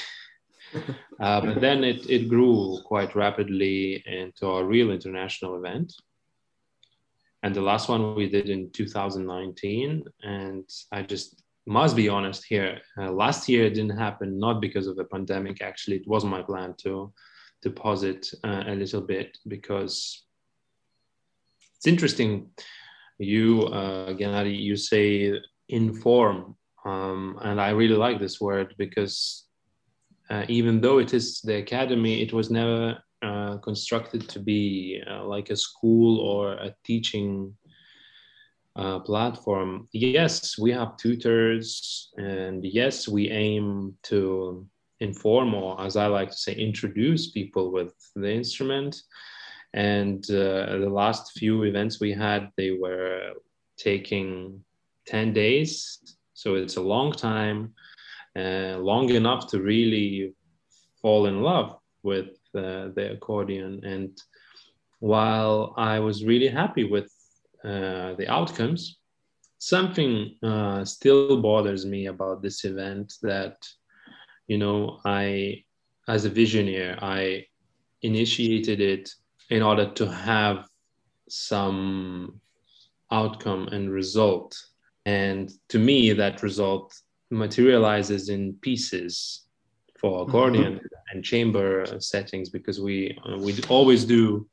uh, 1.19 1.41
but 1.41 1.61
then 1.61 1.83
it, 1.83 2.09
it 2.09 2.29
grew 2.29 2.79
quite 2.85 3.15
rapidly 3.15 4.03
into 4.05 4.47
a 4.47 4.63
real 4.63 4.91
international 4.91 5.55
event. 5.57 5.93
And 7.43 7.53
the 7.53 7.61
last 7.61 7.89
one 7.89 8.15
we 8.15 8.29
did 8.29 8.49
in 8.49 8.71
2019. 8.71 10.03
And 10.23 10.69
I 10.91 11.01
just 11.01 11.43
must 11.65 11.95
be 11.95 12.09
honest 12.09 12.45
here. 12.45 12.79
Uh, 12.97 13.11
last 13.11 13.47
year 13.49 13.65
it 13.65 13.73
didn't 13.73 13.97
happen, 13.97 14.39
not 14.39 14.61
because 14.61 14.87
of 14.87 14.95
the 14.95 15.05
pandemic. 15.05 15.61
Actually, 15.61 15.97
it 15.97 16.07
was 16.07 16.25
my 16.25 16.41
plan 16.41 16.73
to, 16.83 17.13
deposit 17.61 18.29
uh, 18.43 18.63
a 18.67 18.75
little 18.75 19.01
bit 19.01 19.37
because 19.47 20.23
it's 21.77 21.87
interesting. 21.87 22.49
You, 23.17 23.63
uh, 23.67 24.13
Ghenadie, 24.13 24.59
you 24.59 24.75
say 24.75 25.39
inform. 25.69 26.55
Um, 26.85 27.39
and 27.41 27.59
I 27.61 27.69
really 27.69 27.95
like 27.95 28.19
this 28.19 28.41
word 28.41 28.75
because 28.77 29.45
uh, 30.29 30.45
even 30.47 30.81
though 30.81 30.99
it 30.99 31.13
is 31.13 31.41
the 31.41 31.55
academy, 31.55 32.21
it 32.21 32.33
was 32.33 32.49
never 32.49 32.97
uh, 33.23 33.57
constructed 33.57 34.27
to 34.29 34.39
be 34.39 35.01
uh, 35.09 35.23
like 35.23 35.49
a 35.49 35.55
school 35.55 36.19
or 36.19 36.53
a 36.53 36.75
teaching 36.83 37.55
uh, 38.75 38.99
platform. 38.99 39.87
Yes, 39.91 40.57
we 40.57 40.71
have 40.71 40.97
tutors, 40.97 42.11
and 42.17 42.65
yes, 42.65 43.07
we 43.07 43.29
aim 43.29 43.95
to 44.03 44.67
inform, 44.99 45.53
or 45.53 45.79
as 45.81 45.95
I 45.95 46.07
like 46.07 46.31
to 46.31 46.37
say, 46.37 46.53
introduce 46.53 47.31
people 47.31 47.71
with 47.71 47.93
the 48.15 48.31
instrument. 48.31 49.01
And 49.73 50.23
uh, 50.29 50.77
the 50.77 50.89
last 50.91 51.31
few 51.37 51.63
events 51.63 51.99
we 51.99 52.13
had, 52.13 52.49
they 52.57 52.71
were 52.71 53.33
taking 53.77 54.63
10 55.07 55.33
days. 55.33 55.99
So 56.33 56.55
it's 56.55 56.77
a 56.77 56.81
long 56.81 57.11
time 57.11 57.73
uh, 58.35 58.77
long 58.79 59.09
enough 59.09 59.47
to 59.51 59.61
really 59.61 60.33
fall 61.01 61.27
in 61.27 61.41
love 61.41 61.77
with 62.03 62.29
uh, 62.55 62.89
the 62.95 63.11
accordion. 63.13 63.81
And 63.83 64.17
while 64.99 65.73
I 65.77 65.99
was 65.99 66.25
really 66.25 66.47
happy 66.47 66.83
with 66.83 67.11
uh, 67.63 68.13
the 68.13 68.27
outcomes, 68.29 68.97
something 69.57 70.35
uh, 70.43 70.83
still 70.85 71.41
bothers 71.41 71.85
me 71.85 72.07
about 72.07 72.41
this 72.41 72.65
event 72.65 73.13
that, 73.21 73.57
you 74.47 74.57
know, 74.57 74.99
I, 75.05 75.63
as 76.07 76.25
a 76.25 76.29
visionary, 76.29 76.97
I 77.01 77.45
initiated 78.01 78.81
it 78.81 79.09
in 79.49 79.61
order 79.61 79.89
to 79.91 80.11
have 80.11 80.65
some 81.29 82.41
outcome 83.11 83.67
and 83.71 83.91
result. 83.91 84.57
And 85.05 85.51
to 85.69 85.79
me, 85.79 86.13
that 86.13 86.43
result 86.43 86.93
materializes 87.29 88.29
in 88.29 88.53
pieces 88.61 89.45
for 89.99 90.21
mm-hmm. 90.21 90.29
accordion. 90.29 90.81
And 91.13 91.23
chamber 91.23 91.85
settings 91.99 92.49
because 92.49 92.81
we 92.81 93.17
uh, 93.25 93.37
we 93.37 93.55
always 93.69 94.03
do 94.05 94.47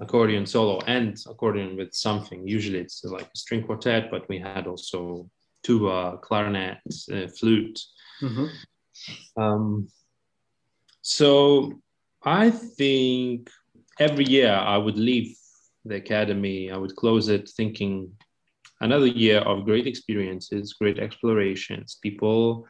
accordion 0.00 0.46
solo 0.46 0.78
and 0.86 1.18
accordion 1.28 1.76
with 1.76 1.92
something. 1.92 2.46
Usually 2.46 2.78
it's 2.78 3.04
like 3.04 3.28
a 3.34 3.36
string 3.36 3.62
quartet, 3.64 4.10
but 4.10 4.28
we 4.28 4.38
had 4.38 4.66
also 4.66 5.28
tuba, 5.62 6.18
clarinet, 6.22 6.78
uh, 7.12 7.26
flute. 7.38 7.78
Mm-hmm. 8.22 8.46
Um, 9.42 9.88
so 11.02 11.80
I 12.22 12.50
think 12.50 13.50
every 13.98 14.24
year 14.24 14.52
I 14.52 14.76
would 14.78 14.96
leave 14.96 15.36
the 15.84 15.96
academy, 15.96 16.70
I 16.70 16.76
would 16.76 16.96
close 16.96 17.28
it 17.28 17.48
thinking 17.48 18.12
another 18.80 19.06
year 19.06 19.38
of 19.40 19.64
great 19.64 19.86
experiences, 19.86 20.74
great 20.74 20.98
explorations, 20.98 21.98
people 22.02 22.66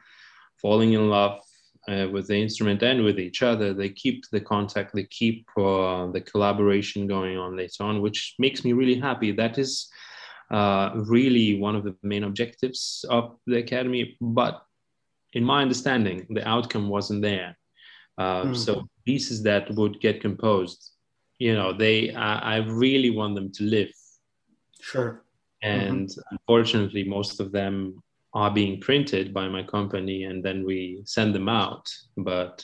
falling 0.61 0.93
in 0.93 1.09
love 1.09 1.39
uh, 1.87 2.07
with 2.11 2.27
the 2.27 2.35
instrument 2.35 2.83
and 2.83 3.03
with 3.03 3.19
each 3.19 3.41
other. 3.41 3.73
They 3.73 3.89
keep 3.89 4.23
the 4.31 4.41
contact, 4.41 4.93
they 4.93 5.05
keep 5.05 5.47
uh, 5.57 6.07
the 6.07 6.21
collaboration 6.21 7.07
going 7.07 7.37
on 7.37 7.57
later 7.57 7.83
on, 7.83 8.01
which 8.01 8.35
makes 8.39 8.63
me 8.63 8.73
really 8.73 8.99
happy. 8.99 9.31
That 9.31 9.57
is 9.57 9.89
uh, 10.49 10.91
really 10.95 11.59
one 11.59 11.75
of 11.75 11.83
the 11.83 11.95
main 12.03 12.23
objectives 12.23 13.05
of 13.09 13.37
the 13.47 13.57
academy. 13.57 14.17
But 14.21 14.61
in 15.33 15.43
my 15.43 15.61
understanding, 15.61 16.27
the 16.29 16.47
outcome 16.47 16.89
wasn't 16.89 17.21
there. 17.21 17.57
Mm. 18.19 18.55
So 18.55 18.87
pieces 19.05 19.41
that 19.43 19.71
would 19.71 19.99
get 19.99 20.21
composed, 20.21 20.91
you 21.39 21.55
know, 21.55 21.73
they 21.73 22.13
I 22.13 22.57
really 22.57 23.09
want 23.09 23.33
them 23.35 23.51
to 23.53 23.63
live. 23.63 23.91
Sure 24.79 25.23
and 25.61 26.07
mm-hmm. 26.07 26.21
unfortunately 26.35 27.03
most 27.03 27.39
of 27.39 27.51
them 27.51 28.01
are 28.33 28.51
being 28.51 28.79
printed 28.79 29.33
by 29.33 29.47
my 29.47 29.63
company 29.63 30.23
and 30.23 30.43
then 30.43 30.65
we 30.65 31.01
send 31.05 31.35
them 31.35 31.49
out 31.49 31.89
but 32.17 32.63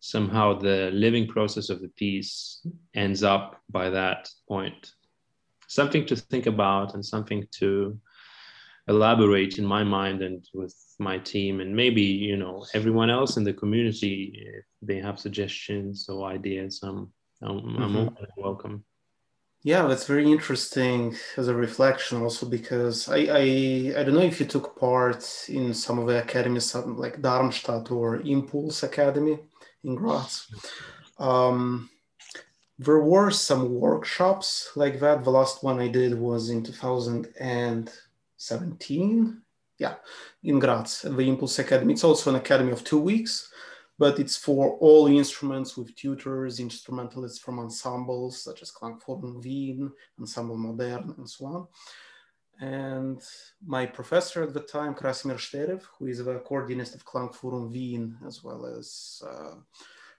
somehow 0.00 0.58
the 0.58 0.90
living 0.92 1.26
process 1.26 1.70
of 1.70 1.80
the 1.80 1.88
piece 1.88 2.60
ends 2.94 3.22
up 3.22 3.60
by 3.70 3.90
that 3.90 4.28
point. 4.46 4.92
Something 5.66 6.06
to 6.06 6.16
think 6.16 6.46
about 6.46 6.94
and 6.94 7.04
something 7.04 7.46
to 7.58 7.98
elaborate 8.88 9.58
in 9.58 9.66
my 9.66 9.84
mind 9.84 10.22
and 10.22 10.44
with 10.54 10.74
my 10.98 11.18
team 11.18 11.60
and 11.60 11.76
maybe 11.76 12.00
you 12.00 12.38
know 12.38 12.64
everyone 12.72 13.10
else 13.10 13.36
in 13.36 13.44
the 13.44 13.52
community 13.52 14.32
if 14.56 14.64
they 14.80 14.96
have 14.96 15.20
suggestions 15.20 16.08
or 16.08 16.26
ideas 16.26 16.80
i'm 16.82 17.12
i'm, 17.42 17.60
mm-hmm. 17.60 17.98
I'm 18.08 18.16
welcome 18.38 18.82
yeah 19.68 19.84
that's 19.86 20.06
very 20.06 20.26
interesting 20.36 21.14
as 21.36 21.48
a 21.48 21.54
reflection 21.66 22.22
also 22.22 22.44
because 22.58 22.96
I, 23.18 23.20
I 23.42 23.44
i 23.98 24.02
don't 24.02 24.18
know 24.18 24.30
if 24.32 24.40
you 24.40 24.46
took 24.46 24.66
part 24.86 25.22
in 25.48 25.74
some 25.74 25.98
of 25.98 26.06
the 26.06 26.18
academies 26.24 26.74
like 27.04 27.20
darmstadt 27.20 27.90
or 27.90 28.06
impulse 28.36 28.82
academy 28.82 29.36
in 29.84 29.94
graz. 29.94 30.32
Um, 31.18 31.90
there 32.78 33.00
were 33.00 33.30
some 33.30 33.74
workshops 33.86 34.70
like 34.76 35.00
that. 35.00 35.24
The 35.24 35.30
last 35.30 35.64
one 35.64 35.80
i 35.80 35.88
did 35.88 36.18
was 36.18 36.48
in 36.48 36.62
2017 36.62 39.42
yeah, 39.78 39.94
in 40.42 40.58
Graz 40.58 41.04
at 41.04 41.16
the 41.16 41.28
Impulse 41.28 41.58
Academy. 41.60 41.92
It's 41.92 42.04
also 42.04 42.30
an 42.30 42.36
academy 42.36 42.72
of 42.72 42.84
two 42.84 42.98
weeks, 42.98 43.50
but 43.98 44.18
it's 44.18 44.36
for 44.36 44.76
all 44.78 45.08
instruments 45.08 45.76
with 45.76 45.94
tutors, 45.96 46.60
instrumentalists 46.60 47.38
from 47.38 47.58
ensembles 47.58 48.40
such 48.42 48.62
as 48.62 48.70
Klangforum 48.70 49.42
Wien, 49.42 49.90
Ensemble 50.18 50.56
Modern, 50.56 51.14
and 51.18 51.28
so 51.28 51.46
on. 51.46 51.66
And 52.60 53.20
my 53.64 53.86
professor 53.86 54.42
at 54.42 54.54
the 54.54 54.60
time, 54.60 54.94
Krasimir 54.94 55.36
Sterev, 55.36 55.82
who 55.98 56.06
is 56.06 56.24
the 56.24 56.38
coordinator 56.40 56.94
of 56.94 57.04
Klangforum 57.04 57.70
Wien, 57.70 58.16
as 58.26 58.42
well 58.42 58.66
as 58.66 59.22
uh, 59.26 59.54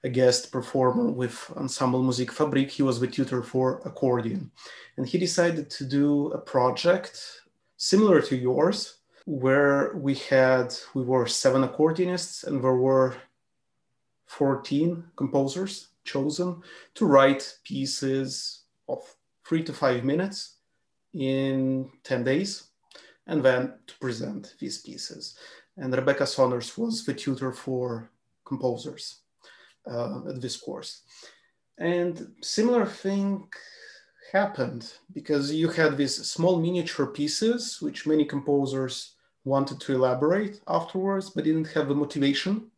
a 0.04 0.10
guest 0.10 0.52
performer 0.52 1.12
with 1.12 1.52
Ensemble 1.58 2.02
Musikfabrik, 2.02 2.70
he 2.70 2.84
was 2.84 3.00
the 3.00 3.08
tutor 3.08 3.44
for 3.44 3.82
accordion. 3.86 4.52
And 4.98 5.06
he 5.06 5.18
decided 5.18 5.70
to 5.72 5.86
do 5.86 6.28
a 6.32 6.38
project 6.38 7.42
similar 7.76 8.22
to 8.22 8.38
yours, 8.38 9.00
where 9.26 9.94
we 9.96 10.16
had 10.16 10.74
we 10.96 11.04
were 11.04 11.28
seven 11.28 11.68
accordionists 11.68 12.46
and 12.46 12.64
there 12.64 12.74
were 12.74 13.16
14 14.30 15.04
composers 15.16 15.90
chosen 16.06 16.62
to 16.94 17.06
write 17.06 17.58
pieces 17.64 18.64
of 18.88 19.00
three 19.46 19.64
to 19.64 19.74
five 19.74 20.04
minutes 20.04 20.58
in 21.14 21.90
10 22.04 22.24
days 22.24 22.70
and 23.28 23.44
then 23.44 23.74
to 23.88 23.98
present 24.00 24.56
these 24.60 24.80
pieces. 24.80 25.38
And 25.78 25.94
rebecca 25.96 26.28
saunders 26.28 26.78
was 26.78 27.06
the 27.06 27.14
tutor 27.14 27.52
for 27.52 28.12
composers 28.46 29.22
uh, 29.90 30.22
at 30.30 30.42
this 30.42 30.58
course. 30.58 31.02
And 31.80 32.34
similar 32.42 32.86
thing 32.86 33.48
happened 34.32 34.94
because 35.14 35.52
you 35.52 35.70
had 35.70 35.98
these 35.98 36.16
small 36.28 36.60
miniature 36.60 37.08
pieces 37.08 37.82
which 37.82 38.06
many 38.06 38.26
composers 38.26 39.16
wanted 39.44 39.80
to 39.80 39.96
elaborate 39.96 40.62
afterwards, 40.68 41.32
but 41.32 41.46
didn't 41.46 41.74
have 41.74 41.88
the 41.88 41.96
motivation 41.96 42.69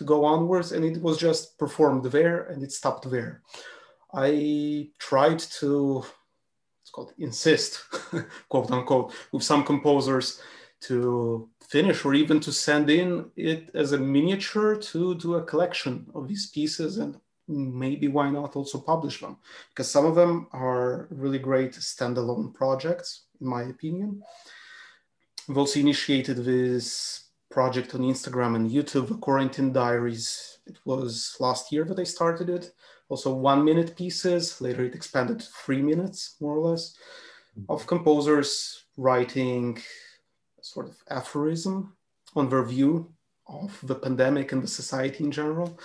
to 0.00 0.04
go 0.04 0.24
onwards, 0.24 0.72
and 0.72 0.82
it 0.82 0.96
was 1.02 1.18
just 1.18 1.58
performed 1.58 2.06
there 2.06 2.44
and 2.44 2.62
it 2.62 2.72
stopped 2.72 3.10
there. 3.10 3.42
I 4.14 4.88
tried 4.98 5.40
to, 5.60 6.02
it's 6.80 6.90
called 6.90 7.12
insist, 7.18 7.84
quote 8.48 8.70
unquote, 8.70 9.12
with 9.30 9.42
some 9.42 9.62
composers 9.62 10.40
to 10.88 11.50
finish 11.68 12.02
or 12.06 12.14
even 12.14 12.40
to 12.40 12.50
send 12.50 12.88
in 12.88 13.30
it 13.36 13.70
as 13.74 13.92
a 13.92 13.98
miniature 13.98 14.74
to 14.74 15.14
do 15.16 15.34
a 15.34 15.44
collection 15.44 16.06
of 16.14 16.26
these 16.26 16.46
pieces 16.46 16.96
and 16.96 17.20
maybe 17.46 18.08
why 18.08 18.30
not 18.30 18.56
also 18.56 18.78
publish 18.80 19.20
them 19.20 19.36
because 19.68 19.90
some 19.90 20.06
of 20.06 20.14
them 20.14 20.46
are 20.52 21.08
really 21.10 21.38
great 21.38 21.72
standalone 21.72 22.54
projects 22.54 23.24
in 23.40 23.46
my 23.46 23.64
opinion 23.64 24.22
We've 25.50 25.58
also 25.58 25.80
initiated 25.80 26.36
this 26.44 27.24
project 27.50 27.94
on 27.94 28.00
Instagram 28.02 28.54
and 28.56 28.70
YouTube, 28.70 29.08
the 29.08 29.14
Quarantine 29.14 29.72
Diaries. 29.72 30.58
It 30.66 30.78
was 30.84 31.36
last 31.40 31.72
year 31.72 31.84
that 31.84 31.98
I 31.98 32.04
started 32.04 32.48
it. 32.48 32.72
Also, 33.08 33.34
one 33.34 33.64
minute 33.64 33.96
pieces. 33.96 34.60
Later, 34.60 34.84
it 34.84 34.94
expanded 34.94 35.40
to 35.40 35.46
three 35.46 35.82
minutes, 35.82 36.36
more 36.40 36.56
or 36.56 36.70
less, 36.70 36.96
mm-hmm. 37.58 37.70
of 37.72 37.86
composers 37.86 38.84
writing 38.96 39.78
a 40.60 40.64
sort 40.64 40.86
of 40.88 40.96
aphorism 41.10 41.96
on 42.36 42.48
their 42.48 42.62
view 42.62 43.12
of 43.48 43.76
the 43.82 43.96
pandemic 43.96 44.52
and 44.52 44.62
the 44.62 44.68
society 44.68 45.24
in 45.24 45.32
general. 45.32 45.78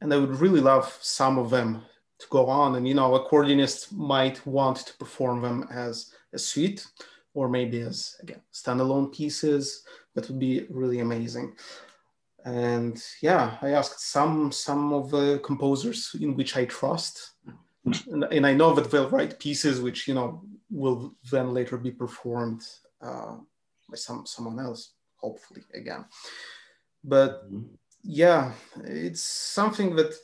And 0.00 0.12
I 0.12 0.16
would 0.16 0.40
really 0.40 0.60
love 0.60 0.98
some 1.00 1.38
of 1.38 1.50
them 1.50 1.82
to 2.18 2.26
go 2.28 2.46
on. 2.46 2.74
And, 2.74 2.88
you 2.88 2.94
know, 2.94 3.12
accordionists 3.12 3.92
might 3.92 4.44
want 4.44 4.78
to 4.78 4.94
perform 4.94 5.42
them 5.42 5.68
as 5.70 6.12
a 6.32 6.38
suite 6.38 6.84
or 7.34 7.48
maybe 7.48 7.80
as 7.80 8.16
again 8.22 8.40
standalone 8.52 9.12
pieces 9.12 9.84
that 10.14 10.28
would 10.28 10.38
be 10.38 10.66
really 10.70 11.00
amazing. 11.00 11.54
And 12.44 13.02
yeah 13.20 13.56
i 13.62 13.70
asked 13.70 14.00
some 14.00 14.52
some 14.52 14.92
of 14.92 15.10
the 15.10 15.40
composers 15.44 16.14
in 16.20 16.36
which 16.36 16.56
i 16.56 16.64
trust. 16.64 17.32
And, 17.84 18.24
and 18.24 18.46
i 18.46 18.54
know 18.54 18.72
that 18.74 18.90
they'll 18.90 19.10
write 19.10 19.38
pieces 19.38 19.80
which 19.80 20.08
you 20.08 20.14
know 20.14 20.42
will 20.70 21.14
then 21.30 21.52
later 21.52 21.76
be 21.76 21.90
performed 21.90 22.62
uh, 23.02 23.36
by 23.90 23.96
some 23.96 24.24
someone 24.26 24.58
else 24.58 24.92
hopefully 25.16 25.62
again. 25.74 26.04
But 27.02 27.30
mm-hmm. 27.44 27.74
yeah 28.02 28.52
it's 28.84 29.22
something 29.22 29.96
that 29.96 30.14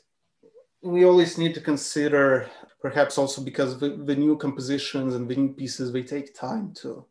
we 0.83 1.05
always 1.05 1.37
need 1.37 1.55
to 1.55 1.61
consider 1.61 2.49
perhaps 2.81 3.19
also 3.19 3.43
because 3.43 3.79
the, 3.79 3.91
the 3.91 4.17
new 4.17 4.37
compositions 4.37 5.15
and 5.15 5.29
the 5.29 5.37
new 5.37 5.53
pieces 5.53 5.93
they 5.93 6.03
take 6.03 6.35
time 6.35 6.73
to 6.75 7.05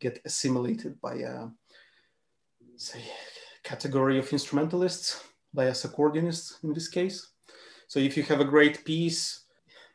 get 0.00 0.20
assimilated 0.24 1.00
by 1.00 1.14
a 1.14 1.46
say 2.76 3.02
category 3.62 4.18
of 4.18 4.32
instrumentalists 4.32 5.22
by 5.54 5.68
us 5.68 5.86
accordionists 5.86 6.62
in 6.64 6.72
this 6.72 6.88
case. 6.88 7.28
So 7.86 8.00
if 8.00 8.16
you 8.16 8.22
have 8.24 8.40
a 8.40 8.44
great 8.44 8.84
piece 8.84 9.44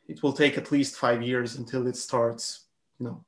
it 0.08 0.24
will 0.24 0.32
take 0.32 0.58
at 0.58 0.72
least 0.72 0.96
five 0.96 1.22
years 1.22 1.56
until 1.56 1.86
it 1.88 1.98
starts 1.98 2.66
you 3.00 3.08
know 3.08 3.26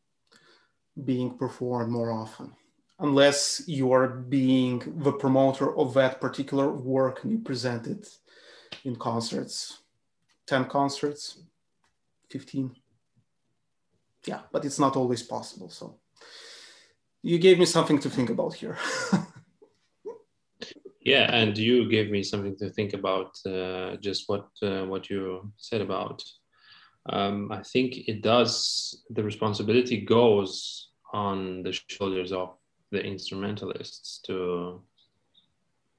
being 1.05 1.37
performed 1.37 1.91
more 1.91 2.11
often. 2.11 2.53
Unless 2.99 3.63
you 3.67 3.93
are 3.93 4.07
being 4.07 4.81
the 5.03 5.13
promoter 5.13 5.77
of 5.77 5.93
that 5.93 6.19
particular 6.19 6.69
work 6.69 7.23
and 7.23 7.31
you 7.31 7.39
present 7.39 7.87
it 7.87 8.09
in 8.83 8.95
concerts 8.95 9.79
10 10.47 10.65
concerts 10.65 11.39
15 12.29 12.75
yeah 14.25 14.41
but 14.51 14.65
it's 14.65 14.79
not 14.79 14.95
always 14.95 15.23
possible 15.23 15.69
so 15.69 15.99
you 17.21 17.37
gave 17.37 17.59
me 17.59 17.65
something 17.65 17.99
to 17.99 18.09
think 18.09 18.29
about 18.29 18.53
here. 18.53 18.77
Yeah 21.01 21.33
and 21.33 21.57
you 21.57 21.89
gave 21.89 22.11
me 22.11 22.21
something 22.23 22.55
to 22.57 22.69
think 22.69 22.93
about 22.93 23.31
uh, 23.45 23.95
just 23.95 24.25
what 24.27 24.47
uh, 24.61 24.85
what 24.85 25.09
you 25.09 25.51
said 25.57 25.81
about. 25.81 26.21
Um, 27.09 27.51
i 27.51 27.63
think 27.63 28.09
it 28.09 28.21
does 28.21 29.03
the 29.09 29.23
responsibility 29.23 29.97
goes 30.01 30.89
on 31.13 31.63
the 31.63 31.71
shoulders 31.71 32.31
of 32.31 32.57
the 32.91 33.01
instrumentalists 33.01 34.19
to 34.27 34.83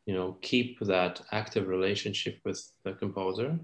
you 0.06 0.14
know 0.14 0.36
keep 0.42 0.78
that 0.80 1.20
active 1.32 1.66
relationship 1.66 2.38
with 2.44 2.60
the 2.84 2.92
composer 2.92 3.58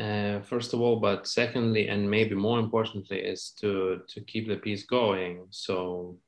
uh, 0.00 0.40
first 0.40 0.74
of 0.74 0.80
all 0.80 0.96
but 0.96 1.26
secondly 1.26 1.88
and 1.88 2.10
maybe 2.10 2.34
more 2.34 2.58
importantly 2.58 3.18
is 3.18 3.50
to 3.60 4.00
to 4.08 4.20
keep 4.22 4.48
the 4.48 4.56
piece 4.56 4.84
going. 4.84 5.46
So 5.50 6.18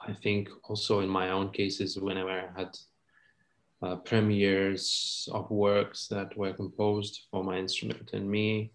i 0.00 0.12
think 0.12 0.48
also 0.64 1.00
in 1.00 1.08
my 1.08 1.30
own 1.30 1.50
cases 1.50 1.98
whenever 1.98 2.30
i 2.30 2.58
had 2.58 2.76
uh, 3.82 3.96
premieres 3.96 5.28
of 5.32 5.50
works 5.50 6.08
that 6.08 6.36
were 6.36 6.52
composed 6.52 7.26
for 7.30 7.44
my 7.44 7.58
instrument 7.58 8.10
and 8.12 8.28
me 8.28 8.70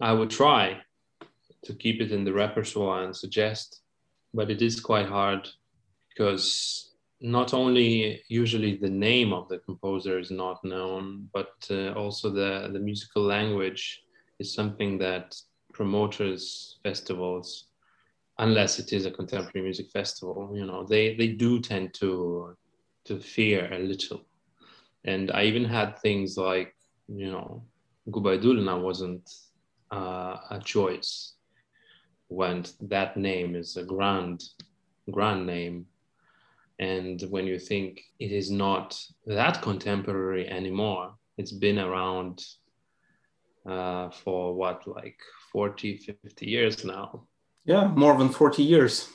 i 0.00 0.12
would 0.12 0.30
try 0.30 0.78
to 1.62 1.74
keep 1.74 2.00
it 2.00 2.12
in 2.12 2.24
the 2.24 2.32
repertoire 2.32 3.04
and 3.04 3.14
suggest 3.14 3.80
but 4.34 4.50
it 4.50 4.62
is 4.62 4.80
quite 4.80 5.06
hard 5.06 5.48
because 6.08 6.87
not 7.20 7.52
only 7.52 8.22
usually 8.28 8.76
the 8.76 8.90
name 8.90 9.32
of 9.32 9.48
the 9.48 9.58
composer 9.58 10.18
is 10.18 10.30
not 10.30 10.64
known, 10.64 11.28
but 11.32 11.54
uh, 11.70 11.92
also 11.92 12.30
the, 12.30 12.70
the 12.72 12.78
musical 12.78 13.22
language 13.22 14.02
is 14.38 14.54
something 14.54 14.98
that 14.98 15.36
promoters 15.72 16.78
festivals, 16.82 17.68
unless 18.38 18.78
it 18.78 18.92
is 18.92 19.04
a 19.04 19.10
contemporary 19.10 19.64
music 19.64 19.90
festival, 19.90 20.52
you 20.54 20.64
know, 20.64 20.84
they, 20.84 21.16
they 21.16 21.28
do 21.28 21.60
tend 21.60 21.92
to 21.94 22.56
to 23.04 23.18
fear 23.18 23.72
a 23.72 23.78
little. 23.78 24.20
And 25.04 25.30
I 25.30 25.44
even 25.44 25.64
had 25.64 25.98
things 25.98 26.36
like, 26.36 26.74
you 27.08 27.32
know, 27.32 27.64
Gubaidulina 28.10 28.82
wasn't 28.82 29.30
uh, 29.90 30.36
a 30.50 30.60
choice 30.62 31.34
when 32.28 32.66
that 32.82 33.16
name 33.16 33.56
is 33.56 33.78
a 33.78 33.82
grand, 33.84 34.44
grand 35.10 35.46
name 35.46 35.86
And 36.78 37.20
when 37.30 37.46
you 37.46 37.58
think 37.58 38.00
it 38.20 38.30
is 38.30 38.50
not 38.50 39.00
that 39.26 39.62
contemporary 39.62 40.48
anymore, 40.48 41.14
it's 41.36 41.52
been 41.52 41.78
around 41.78 42.44
uh, 43.66 44.10
for 44.10 44.54
what, 44.54 44.86
like 44.86 45.18
40, 45.52 46.16
50 46.22 46.46
years 46.46 46.84
now. 46.84 47.26
Yeah, 47.64 47.88
more 47.88 48.16
than 48.16 48.28
40 48.28 48.62
years. 48.62 49.08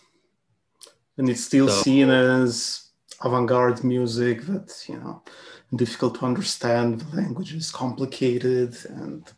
And 1.17 1.30
it's 1.30 1.45
still 1.45 1.69
so, 1.69 1.82
seen 1.82 2.10
as 2.10 2.89
avant 3.23 3.47
garde 3.47 3.84
music 3.84 4.41
that, 4.47 4.84
you 4.88 4.95
know, 4.95 5.23
difficult 5.76 6.15
to 6.19 6.26
understand. 6.26 7.02
The 7.02 7.15
language 7.17 7.54
is 7.54 7.71
complicated 7.71 8.76
and. 8.89 9.32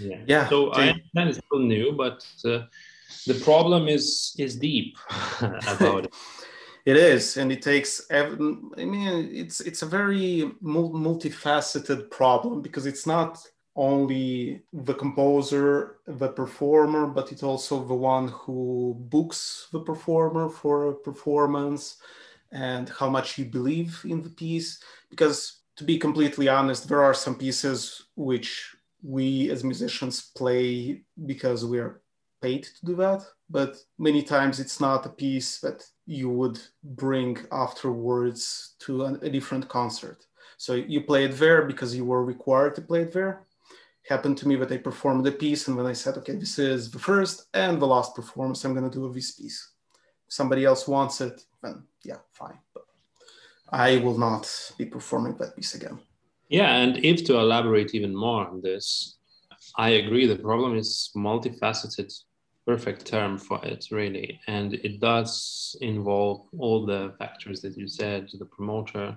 Yeah. 0.00 0.20
yeah 0.26 0.48
so 0.48 0.70
they, 0.70 0.82
I 0.82 0.88
understand 0.90 1.28
it's 1.30 1.38
still 1.38 1.60
new, 1.60 1.92
but 1.92 2.26
uh, 2.44 2.66
the 3.26 3.40
problem 3.44 3.88
is 3.88 4.34
is 4.38 4.56
deep 4.56 4.96
about 5.40 6.06
it. 6.06 6.14
It 6.86 6.96
is, 6.96 7.36
and 7.36 7.50
it 7.50 7.62
takes. 7.62 8.00
I 8.12 8.28
mean, 8.30 9.30
it's 9.32 9.60
it's 9.60 9.82
a 9.82 9.86
very 9.86 10.52
multifaceted 10.62 12.10
problem 12.10 12.62
because 12.62 12.86
it's 12.86 13.06
not 13.06 13.44
only 13.74 14.62
the 14.72 14.94
composer, 14.94 15.98
the 16.06 16.28
performer, 16.28 17.08
but 17.08 17.32
it's 17.32 17.42
also 17.42 17.84
the 17.84 17.94
one 17.94 18.28
who 18.28 18.96
books 18.98 19.68
the 19.72 19.80
performer 19.80 20.48
for 20.48 20.90
a 20.90 20.94
performance 20.94 21.96
and 22.52 22.88
how 22.88 23.10
much 23.10 23.36
you 23.36 23.44
believe 23.46 24.00
in 24.08 24.22
the 24.22 24.30
piece. 24.30 24.80
Because 25.10 25.62
to 25.76 25.84
be 25.84 25.98
completely 25.98 26.48
honest, 26.48 26.88
there 26.88 27.02
are 27.02 27.14
some 27.14 27.34
pieces 27.36 28.06
which 28.14 28.76
we 29.02 29.50
as 29.50 29.64
musicians 29.64 30.30
play 30.36 31.02
because 31.26 31.64
we're 31.64 32.00
paid 32.40 32.64
to 32.64 32.86
do 32.86 32.94
that 32.94 33.24
but 33.48 33.76
many 33.98 34.22
times 34.22 34.58
it's 34.58 34.80
not 34.80 35.06
a 35.06 35.10
piece 35.10 35.60
that 35.60 35.84
you 36.06 36.28
would 36.28 36.60
bring 36.82 37.38
afterwards 37.52 38.74
to 38.80 39.04
a, 39.04 39.14
a 39.22 39.30
different 39.30 39.68
concert. 39.68 40.26
So 40.56 40.74
you 40.74 41.02
play 41.02 41.24
it 41.24 41.38
there 41.38 41.62
because 41.62 41.94
you 41.94 42.04
were 42.04 42.24
required 42.24 42.74
to 42.76 42.82
play 42.82 43.02
it 43.02 43.12
there. 43.12 43.46
Happened 44.08 44.38
to 44.38 44.48
me 44.48 44.56
that 44.56 44.72
I 44.72 44.78
performed 44.78 45.26
the 45.26 45.32
piece, 45.32 45.66
and 45.66 45.76
when 45.76 45.86
I 45.86 45.92
said, 45.92 46.16
okay, 46.18 46.36
this 46.36 46.58
is 46.58 46.90
the 46.90 46.98
first 46.98 47.48
and 47.54 47.80
the 47.80 47.86
last 47.86 48.14
performance 48.14 48.64
I'm 48.64 48.74
going 48.74 48.88
to 48.88 48.98
do 48.98 49.04
of 49.04 49.14
this 49.14 49.32
piece. 49.32 49.72
If 50.26 50.32
somebody 50.32 50.64
else 50.64 50.86
wants 50.86 51.20
it, 51.20 51.44
then 51.62 51.84
yeah, 52.04 52.18
fine. 52.32 52.58
But 52.72 52.84
I 53.70 53.98
will 53.98 54.16
not 54.18 54.48
be 54.78 54.86
performing 54.86 55.36
that 55.36 55.56
piece 55.56 55.74
again. 55.74 55.98
Yeah, 56.48 56.76
and 56.76 57.04
if 57.04 57.24
to 57.24 57.38
elaborate 57.38 57.94
even 57.96 58.14
more 58.14 58.46
on 58.46 58.60
this, 58.60 59.15
I 59.78 59.90
agree. 59.90 60.26
The 60.26 60.36
problem 60.36 60.76
is 60.76 61.10
multifaceted 61.16 62.12
perfect 62.66 63.06
term 63.06 63.38
for 63.38 63.64
it, 63.64 63.86
really. 63.90 64.40
And 64.48 64.74
it 64.74 65.00
does 65.00 65.76
involve 65.80 66.46
all 66.58 66.84
the 66.84 67.14
factors 67.18 67.60
that 67.62 67.76
you 67.76 67.86
said 67.86 68.28
the 68.38 68.44
promoter, 68.46 69.16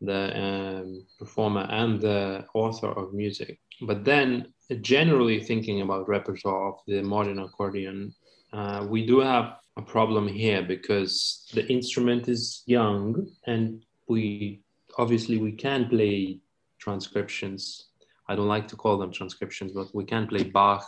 the 0.00 0.22
um, 0.44 1.06
performer, 1.18 1.66
and 1.70 2.00
the 2.00 2.46
author 2.54 2.88
of 2.88 3.12
music. 3.12 3.58
But 3.82 4.04
then, 4.04 4.52
generally 4.80 5.40
thinking 5.40 5.82
about 5.82 6.08
repertoire 6.08 6.68
of 6.72 6.78
the 6.86 7.02
modern 7.02 7.38
accordion, 7.40 8.14
uh, 8.52 8.86
we 8.88 9.04
do 9.04 9.20
have 9.20 9.56
a 9.76 9.82
problem 9.82 10.26
here 10.28 10.62
because 10.62 11.46
the 11.52 11.66
instrument 11.66 12.28
is 12.28 12.62
young 12.66 13.26
and 13.46 13.84
we 14.08 14.60
obviously 14.96 15.38
we 15.38 15.50
can 15.50 15.88
play 15.88 16.38
transcriptions 16.78 17.88
i 18.28 18.34
don't 18.34 18.48
like 18.48 18.68
to 18.68 18.76
call 18.76 18.98
them 18.98 19.12
transcriptions 19.12 19.72
but 19.72 19.94
we 19.94 20.04
can 20.04 20.26
play 20.26 20.42
bach 20.42 20.86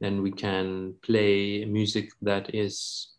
and 0.00 0.22
we 0.22 0.30
can 0.30 0.94
play 1.02 1.64
music 1.64 2.10
that 2.22 2.54
is 2.54 3.16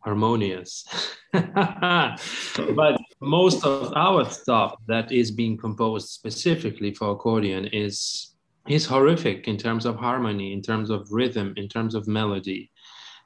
harmonious. 0.00 0.84
but 1.32 3.00
most 3.20 3.64
of 3.64 3.92
our 3.94 4.24
stuff 4.30 4.74
that 4.86 5.12
is 5.12 5.30
being 5.30 5.56
composed 5.56 6.08
specifically 6.08 6.94
for 6.94 7.10
accordion 7.10 7.66
is 7.66 8.34
is 8.68 8.84
horrific 8.84 9.48
in 9.48 9.56
terms 9.56 9.86
of 9.86 9.96
harmony, 9.96 10.52
in 10.52 10.60
terms 10.60 10.90
of 10.90 11.10
rhythm, 11.10 11.54
in 11.56 11.68
terms 11.68 11.94
of 11.94 12.06
melody, 12.06 12.70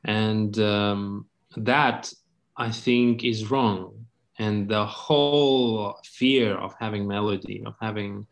and 0.04 0.58
um, 0.60 1.26
that 1.56 2.12
I 2.56 2.70
think 2.70 3.24
is 3.24 3.50
wrong. 3.50 4.06
And 4.38 4.68
the 4.68 4.86
whole 4.86 6.00
fear 6.04 6.54
of 6.54 6.74
having 6.80 7.06
melody, 7.06 7.62
of 7.66 7.74
having 7.80 8.26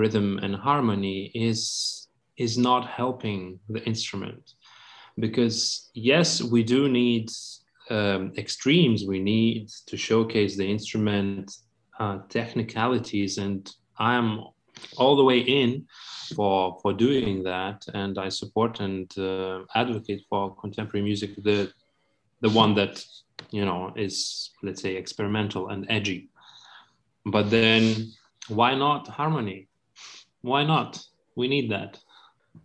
rhythm 0.00 0.38
and 0.44 0.54
harmony 0.68 1.30
is 1.48 1.60
is 2.44 2.56
not 2.56 2.82
helping 3.00 3.60
the 3.74 3.82
instrument. 3.92 4.44
Because 5.24 5.90
yes 6.10 6.28
we 6.54 6.62
do 6.74 6.80
need 6.88 7.26
um, 7.90 8.22
extremes. 8.44 9.04
We 9.14 9.20
need 9.34 9.68
to 9.90 9.96
showcase 10.08 10.56
the 10.56 10.68
instrument 10.76 11.46
uh, 12.02 12.18
technicalities. 12.28 13.32
And 13.38 13.62
i'm 14.10 14.28
all 15.00 15.14
the 15.16 15.28
way 15.30 15.40
in 15.60 15.70
for 16.36 16.56
for 16.80 16.92
doing 17.06 17.36
that. 17.52 17.78
And 18.00 18.14
i 18.26 18.28
support 18.40 18.72
and 18.86 19.06
uh, 19.18 19.58
advocate 19.82 20.22
for 20.30 20.42
contemporary 20.62 21.04
music 21.10 21.30
the 21.48 21.58
the 22.44 22.52
one 22.62 22.72
that 22.80 22.94
you 23.58 23.64
know 23.68 23.82
is 24.06 24.14
let's 24.62 24.82
say 24.84 24.92
experimental 24.96 25.62
and 25.72 25.80
edgy. 25.96 26.20
But 27.34 27.46
then 27.50 27.82
why 28.58 28.74
not 28.74 29.02
harmony 29.20 29.60
why 30.42 30.64
not 30.64 31.04
we 31.36 31.48
need 31.48 31.70
that 31.70 31.98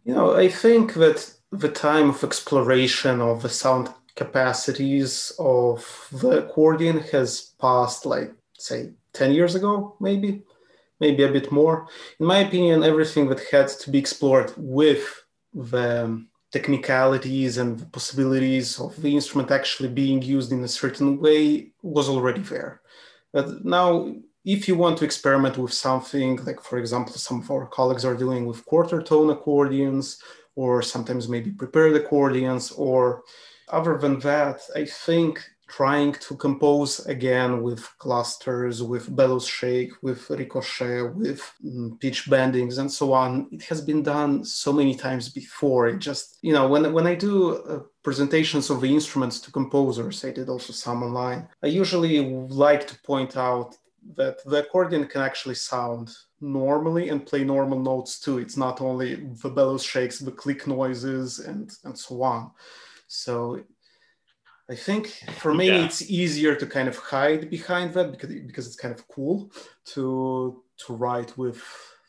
you 0.04 0.14
know, 0.14 0.36
I 0.36 0.50
think 0.50 0.94
that 0.94 1.32
the 1.52 1.70
time 1.70 2.10
of 2.10 2.24
exploration 2.24 3.22
of 3.22 3.42
the 3.42 3.50
sound 3.50 3.90
capacities 4.16 5.34
of 5.40 6.08
the 6.12 6.46
accordion 6.46 7.00
has 7.12 7.54
passed, 7.60 8.06
like, 8.06 8.34
say, 8.54 8.92
10 9.14 9.32
years 9.34 9.56
ago, 9.56 9.96
maybe, 10.00 10.44
maybe 11.00 11.24
a 11.24 11.32
bit 11.32 11.52
more. 11.52 11.88
In 12.20 12.26
my 12.26 12.40
opinion, 12.40 12.84
everything 12.84 13.28
that 13.30 13.42
had 13.52 13.68
to 13.68 13.92
be 13.92 14.00
explored 14.00 14.54
with 14.58 15.24
the 15.54 16.26
technicalities 16.52 17.58
and 17.58 17.80
the 17.80 17.86
possibilities 17.86 18.80
of 18.80 19.02
the 19.02 19.14
instrument 19.14 19.52
actually 19.52 19.90
being 19.90 20.22
used 20.22 20.52
in 20.52 20.64
a 20.64 20.68
certain 20.68 21.20
way 21.20 21.72
was 21.82 22.10
already 22.10 22.42
there. 22.42 22.82
But 23.34 23.66
now 23.66 24.16
if 24.46 24.68
you 24.68 24.76
want 24.76 24.98
to 25.00 25.06
experiment 25.06 25.58
with 25.58 25.74
something, 25.74 26.38
like 26.46 26.62
for 26.62 26.78
example, 26.78 27.14
some 27.14 27.42
of 27.42 27.50
our 27.50 27.66
colleagues 27.66 28.06
are 28.06 28.16
doing 28.16 28.46
with 28.46 28.66
quarter 28.66 29.02
tone 29.02 29.32
accordions, 29.32 30.22
or 30.56 30.82
sometimes 30.82 31.28
maybe 31.28 31.52
prepared 31.52 31.96
accordions, 31.96 32.72
or 32.72 33.24
other 33.70 33.98
than 33.98 34.20
that, 34.20 34.62
I 34.76 34.86
think 34.86 35.44
trying 35.68 36.14
to 36.14 36.36
compose 36.36 37.06
again 37.08 37.64
with 37.64 37.82
clusters, 37.98 38.84
with 38.84 39.16
bellows 39.16 39.48
shake, 39.48 39.92
with 40.04 40.30
ricochet, 40.30 41.02
with 41.02 41.42
mm, 41.66 42.00
pitch 42.00 42.26
bendings, 42.26 42.78
and 42.78 42.92
so 42.92 43.14
on. 43.14 43.50
It 43.52 43.64
has 43.64 43.82
been 43.82 44.04
done 44.04 44.46
so 44.46 44.72
many 44.72 44.94
times 44.94 45.30
before. 45.30 45.88
It 45.88 45.98
just, 45.98 46.38
you 46.44 46.54
know, 46.54 46.68
when, 46.68 46.94
when 46.94 47.08
I 47.08 47.16
do 47.16 47.56
uh, 47.56 47.80
presentations 48.04 48.70
of 48.70 48.82
the 48.82 48.94
instruments 48.94 49.40
to 49.42 49.52
composers, 49.52 50.24
I 50.24 50.30
did 50.30 50.50
also 50.50 50.72
some 50.72 51.02
online, 51.02 51.48
I 51.64 51.68
usually 51.68 52.20
like 52.48 52.86
to 52.88 53.00
point 53.02 53.36
out 53.36 53.76
that 54.14 54.44
the 54.46 54.58
accordion 54.58 55.08
can 55.08 55.22
actually 55.22 55.56
sound 55.56 56.16
normally 56.40 57.10
and 57.10 57.26
play 57.26 57.44
normal 57.44 57.80
notes 57.80 58.20
too. 58.20 58.38
It's 58.38 58.58
not 58.58 58.82
only 58.82 59.16
the 59.16 59.50
bellows 59.50 59.84
shakes, 59.84 60.20
the 60.20 60.32
click 60.32 60.68
noises, 60.68 61.40
and 61.40 61.72
and 61.84 61.98
so 61.98 62.22
on. 62.22 62.52
So 63.08 63.64
I 64.70 64.76
think 64.76 65.08
for 65.40 65.54
me 65.54 65.68
yeah. 65.68 65.86
it's 65.86 66.10
easier 66.10 66.56
to 66.56 66.66
kind 66.66 66.88
of 66.88 66.98
hide 66.98 67.50
behind 67.50 67.94
that 67.94 68.12
because 68.12 68.30
because 68.30 68.68
it's 68.68 68.76
kind 68.76 68.94
of 68.94 69.08
cool 69.08 69.52
to 69.94 70.64
to 70.86 70.94
write 70.94 71.38
with 71.38 71.64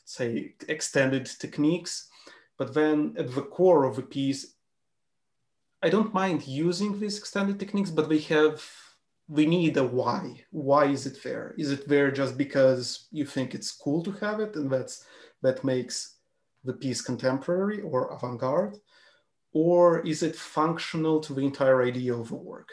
say 0.04 0.54
extended 0.68 1.26
techniques. 1.38 2.08
But 2.58 2.72
then 2.72 3.14
at 3.18 3.34
the 3.34 3.42
core 3.42 3.84
of 3.84 3.98
a 3.98 4.02
piece, 4.02 4.54
I 5.82 5.90
don't 5.90 6.14
mind 6.14 6.46
using 6.46 6.98
these 6.98 7.18
extended 7.18 7.58
techniques, 7.58 7.90
but 7.90 8.08
they 8.08 8.20
have 8.20 8.64
we 9.28 9.46
need 9.46 9.76
a 9.76 9.84
why. 9.84 10.40
Why 10.50 10.86
is 10.86 11.06
it 11.06 11.22
there? 11.22 11.54
Is 11.58 11.70
it 11.70 11.88
there 11.88 12.10
just 12.10 12.38
because 12.38 13.08
you 13.10 13.24
think 13.24 13.54
it's 13.54 13.72
cool 13.72 14.02
to 14.04 14.12
have 14.12 14.40
it 14.40 14.54
and 14.54 14.70
that's 14.70 15.04
that 15.42 15.64
makes 15.64 16.16
the 16.64 16.72
piece 16.72 17.00
contemporary 17.00 17.80
or 17.80 18.12
avant-garde? 18.12 18.76
Or 19.52 20.06
is 20.06 20.22
it 20.22 20.36
functional 20.36 21.20
to 21.20 21.32
the 21.32 21.40
entire 21.40 21.82
idea 21.82 22.14
of 22.14 22.28
the 22.28 22.36
work? 22.36 22.68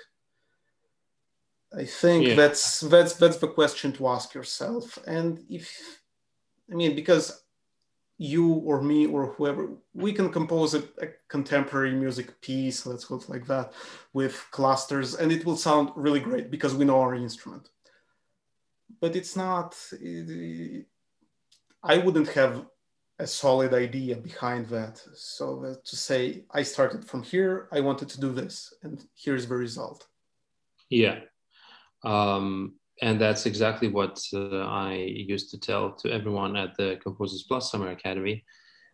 I 1.75 1.85
think 1.85 2.27
yeah. 2.27 2.35
that's 2.35 2.81
that's 2.81 3.13
that's 3.15 3.37
the 3.37 3.47
question 3.47 3.91
to 3.93 4.07
ask 4.07 4.33
yourself. 4.35 4.99
And 5.07 5.43
if 5.49 6.01
I 6.71 6.75
mean, 6.75 6.95
because 6.95 7.42
you 8.17 8.53
or 8.53 8.81
me 8.81 9.05
or 9.07 9.33
whoever 9.33 9.69
we 9.93 10.13
can 10.13 10.31
compose 10.31 10.75
a, 10.75 10.83
a, 11.01 11.07
contemporary 11.27 11.93
music 11.93 12.39
piece 12.41 12.85
let's 12.85 13.05
go 13.05 13.19
like 13.27 13.45
that 13.47 13.73
with 14.13 14.45
clusters 14.51 15.15
and 15.15 15.31
it 15.31 15.43
will 15.45 15.57
sound 15.57 15.89
really 15.95 16.19
great 16.19 16.51
because 16.51 16.75
we 16.75 16.85
know 16.85 16.99
our 16.99 17.15
instrument. 17.15 17.69
But 19.01 19.15
it's 19.15 19.35
not 19.35 19.75
i 21.83 21.97
wouldn't 21.97 22.29
have 22.29 22.65
a 23.19 23.27
solid 23.27 23.73
idea 23.73 24.15
behind 24.15 24.67
that. 24.67 25.01
So 25.15 25.75
to 25.83 25.95
say 25.95 26.43
i 26.51 26.61
started 26.61 27.05
from 27.05 27.23
here 27.23 27.67
i 27.71 27.79
wanted 27.79 28.09
to 28.09 28.21
do 28.21 28.31
this 28.31 28.73
and 28.83 29.03
here's 29.15 29.47
the 29.47 29.55
result. 29.55 30.07
Yeah. 30.89 31.21
Um, 32.03 32.75
and 33.01 33.19
that's 33.19 33.45
exactly 33.45 33.87
what 33.87 34.21
uh, 34.33 34.59
I 34.59 34.93
used 34.93 35.49
to 35.51 35.59
tell 35.59 35.91
to 35.93 36.11
everyone 36.11 36.55
at 36.55 36.77
the 36.77 36.99
Composers 37.01 37.43
Plus 37.43 37.71
Summer 37.71 37.89
Academy 37.89 38.43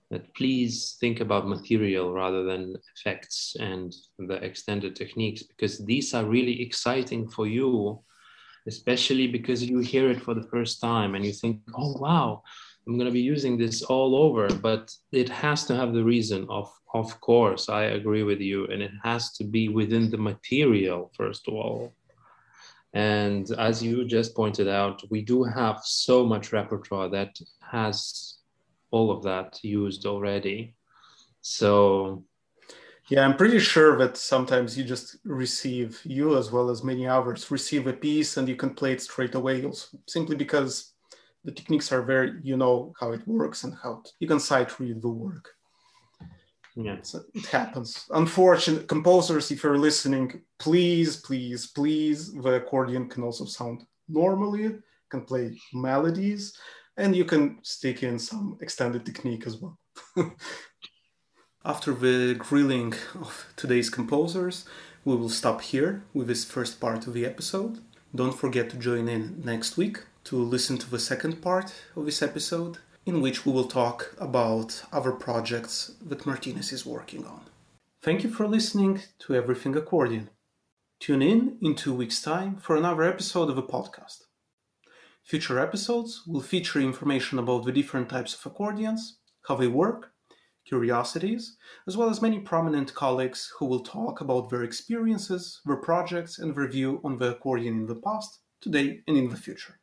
that 0.10 0.34
please 0.36 0.98
think 1.00 1.20
about 1.20 1.48
material 1.48 2.14
rather 2.14 2.44
than 2.44 2.76
effects 2.96 3.56
and 3.60 3.94
the 4.18 4.36
extended 4.44 4.96
techniques 4.96 5.44
because 5.44 5.78
these 5.86 6.14
are 6.14 6.26
really 6.26 6.62
exciting 6.62 7.30
for 7.30 7.46
you 7.46 8.00
especially 8.68 9.28
because 9.28 9.64
you 9.64 9.80
hear 9.80 10.10
it 10.10 10.22
for 10.22 10.34
the 10.34 10.48
first 10.54 10.82
time 10.82 11.16
and 11.16 11.26
you 11.26 11.32
think 11.32 11.62
oh 11.76 11.94
wow 12.00 12.42
i'm 12.88 12.98
going 12.98 13.06
to 13.06 13.20
be 13.22 13.30
using 13.36 13.58
this 13.58 13.84
all 13.84 14.16
over. 14.16 14.48
But 14.70 14.92
it 15.12 15.30
has 15.30 15.66
to 15.66 15.76
have 15.76 15.94
the 15.94 16.04
reason 16.04 16.48
of 16.50 16.68
of 16.94 17.22
course 17.22 17.70
i 17.70 17.84
agree 17.84 18.24
with 18.24 18.42
you 18.42 18.66
and 18.72 18.82
it 18.82 18.92
has 19.04 19.32
to 19.38 19.44
be 19.44 19.70
within 19.70 20.10
the 20.10 20.18
material 20.18 21.12
first 21.16 21.48
of 21.48 21.54
all 21.54 21.94
and 22.94 23.52
as 23.58 23.84
you 23.84 24.06
just 24.06 24.36
pointed 24.36 24.68
out 24.68 25.04
we 25.10 25.22
do 25.22 25.44
have 25.44 25.80
so 25.84 26.26
much 26.26 26.52
repertoire 26.52 27.10
that 27.10 27.38
has 27.62 28.40
all 28.92 29.12
of 29.12 29.24
that 29.24 29.60
used 29.64 30.06
already. 30.06 30.74
So 31.42 32.24
yeah, 33.10 33.26
I'm 33.26 33.38
pretty 33.38 33.60
sure 33.60 33.98
that 33.98 34.18
sometimes 34.18 34.78
you 34.78 34.84
just 34.84 35.18
receive, 35.24 36.00
you 36.04 36.38
as 36.38 36.52
well 36.52 36.70
as 36.70 36.84
many 36.84 37.08
others, 37.08 37.50
receive 37.50 37.88
a 37.88 37.94
piece 37.94 38.38
and 38.38 38.48
you 38.48 38.56
can 38.56 38.72
play 38.72 38.94
it 38.94 39.02
straight 39.02 39.34
away, 39.34 39.66
simply 40.08 40.36
because 40.36 40.94
the 41.44 41.52
techniques 41.52 41.92
are 41.92 42.04
very, 42.04 42.34
you 42.44 42.56
know 42.56 42.94
how 43.00 43.12
it 43.12 43.28
works 43.28 43.64
and 43.64 43.74
how 43.82 44.04
you 44.20 44.28
can 44.28 44.40
sight 44.40 44.80
read 44.80 45.02
the 45.02 45.10
work. 45.10 45.56
Yeah, 46.82 46.98
so 47.02 47.24
it 47.34 47.46
happens. 47.48 48.06
Unfortunate 48.12 48.88
composers, 48.88 49.52
if 49.52 49.64
you're 49.64 49.78
listening, 49.78 50.42
please, 50.60 51.18
please, 51.18 51.68
please, 51.68 52.32
the 52.34 52.54
accordion 52.54 53.10
can 53.10 53.24
also 53.24 53.44
sound 53.44 53.84
normally, 54.08 54.78
can 55.10 55.22
play 55.22 55.60
melodies 55.74 56.58
and 56.96 57.16
you 57.16 57.26
can 57.26 57.60
stick 57.64 58.04
in 58.04 58.18
some 58.18 58.58
extended 58.62 59.06
technique 59.06 59.46
as 59.46 59.58
well. 59.58 59.78
After 61.66 61.94
the 61.94 62.36
grilling 62.36 62.94
of 63.16 63.52
today's 63.58 63.90
composers, 63.90 64.66
we 65.04 65.16
will 65.16 65.30
stop 65.30 65.62
here 65.62 66.04
with 66.14 66.28
this 66.28 66.46
first 66.46 66.80
part 66.80 67.08
of 67.08 67.14
the 67.14 67.26
episode. 67.26 67.80
Don't 68.16 68.38
forget 68.38 68.70
to 68.70 68.78
join 68.78 69.10
in 69.10 69.42
next 69.44 69.76
week 69.76 70.00
to 70.26 70.38
listen 70.38 70.78
to 70.78 70.90
the 70.90 71.00
second 71.00 71.42
part 71.42 71.74
of 71.96 72.06
this 72.06 72.22
episode, 72.22 72.78
in 73.06 73.22
which 73.22 73.46
we 73.46 73.52
will 73.52 73.68
talk 73.68 74.16
about 74.20 74.84
other 74.92 75.12
projects 75.12 75.96
that 76.02 76.26
Martynas 76.26 76.72
is 76.72 76.86
working 76.86 77.26
on. 77.26 77.42
Thank 78.02 78.24
you 78.24 78.30
for 78.30 78.48
listening 78.48 79.02
to 79.20 79.36
Everything 79.36 79.76
Accordion. 79.76 80.30
Tune 81.00 81.22
in 81.22 81.58
in 81.62 81.76
two 81.76 81.94
weeks' 81.94 82.22
time 82.22 82.58
for 82.58 82.76
another 82.76 83.04
episode 83.04 83.50
of 83.50 83.56
the 83.56 83.64
podcast. 83.64 84.24
Future 85.24 85.60
episodes 85.60 86.24
will 86.28 86.42
feature 86.42 86.80
information 86.80 87.40
about 87.40 87.66
the 87.66 87.72
different 87.72 88.10
types 88.10 88.34
of 88.34 88.46
accordions, 88.46 89.20
how 89.48 89.56
they 89.56 89.68
work, 89.68 90.12
curiosities, 90.66 91.58
as 91.88 91.98
well 91.98 92.10
as 92.10 92.22
many 92.22 92.40
prominent 92.40 92.94
colleagues 92.94 93.52
who 93.58 93.66
will 93.66 93.80
talk 93.80 94.22
about 94.22 94.50
their 94.50 94.64
experiences, 94.64 95.62
their 95.66 95.76
projects, 95.76 96.38
and 96.38 96.56
their 96.56 96.68
view 96.68 97.02
on 97.04 97.18
the 97.18 97.32
accordion 97.32 97.76
in 97.76 97.86
the 97.88 97.96
past, 97.96 98.40
today, 98.62 99.02
and 99.08 99.18
in 99.18 99.30
the 99.30 99.36
future. 99.36 99.80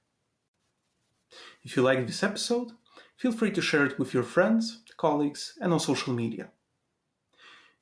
If 1.65 1.77
you 1.77 1.83
like 1.83 2.07
this 2.07 2.23
episode, 2.23 2.73
feel 3.17 3.33
free 3.33 3.51
to 3.53 3.63
share 3.63 3.85
it 3.87 3.99
with 3.99 4.15
your 4.15 4.23
friends, 4.23 4.83
colleagues, 4.97 5.55
and 5.61 5.73
on 5.73 5.81
social 5.81 6.13
media. 6.13 6.49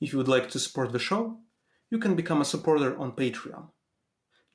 If 0.01 0.13
you 0.13 0.19
would 0.19 0.29
like 0.29 0.49
to 0.51 0.59
support 0.59 0.93
the 0.93 0.99
show, 0.99 1.39
you 1.91 1.99
can 1.99 2.15
become 2.15 2.41
a 2.41 2.45
supporter 2.45 2.97
on 2.99 3.13
Patreon. 3.13 3.69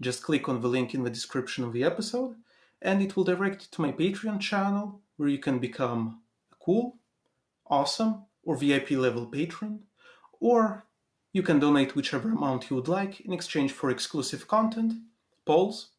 Just 0.01 0.23
click 0.23 0.47
on 0.47 0.61
the 0.61 0.67
link 0.67 0.93
in 0.93 1.03
the 1.03 1.09
description 1.09 1.63
of 1.63 1.73
the 1.73 1.83
episode 1.83 2.35
and 2.81 3.01
it 3.01 3.15
will 3.15 3.23
direct 3.23 3.63
you 3.63 3.67
to 3.71 3.81
my 3.81 3.91
Patreon 3.91 4.39
channel 4.39 5.01
where 5.17 5.29
you 5.29 5.37
can 5.37 5.59
become 5.59 6.21
a 6.51 6.55
cool, 6.63 6.97
awesome, 7.67 8.23
or 8.43 8.55
VIP 8.55 8.91
level 8.91 9.25
patron, 9.25 9.81
or 10.39 10.85
you 11.33 11.43
can 11.43 11.59
donate 11.59 11.95
whichever 11.95 12.31
amount 12.31 12.69
you 12.69 12.75
would 12.75 12.87
like 12.87 13.19
in 13.21 13.33
exchange 13.33 13.71
for 13.71 13.89
exclusive 13.89 14.47
content, 14.47 14.93
polls, 15.45 15.89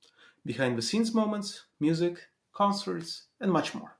behind 0.44 0.76
the 0.76 0.82
scenes 0.82 1.14
moments, 1.14 1.66
music, 1.78 2.28
concerts, 2.52 3.26
and 3.40 3.52
much 3.52 3.74
more. 3.74 3.99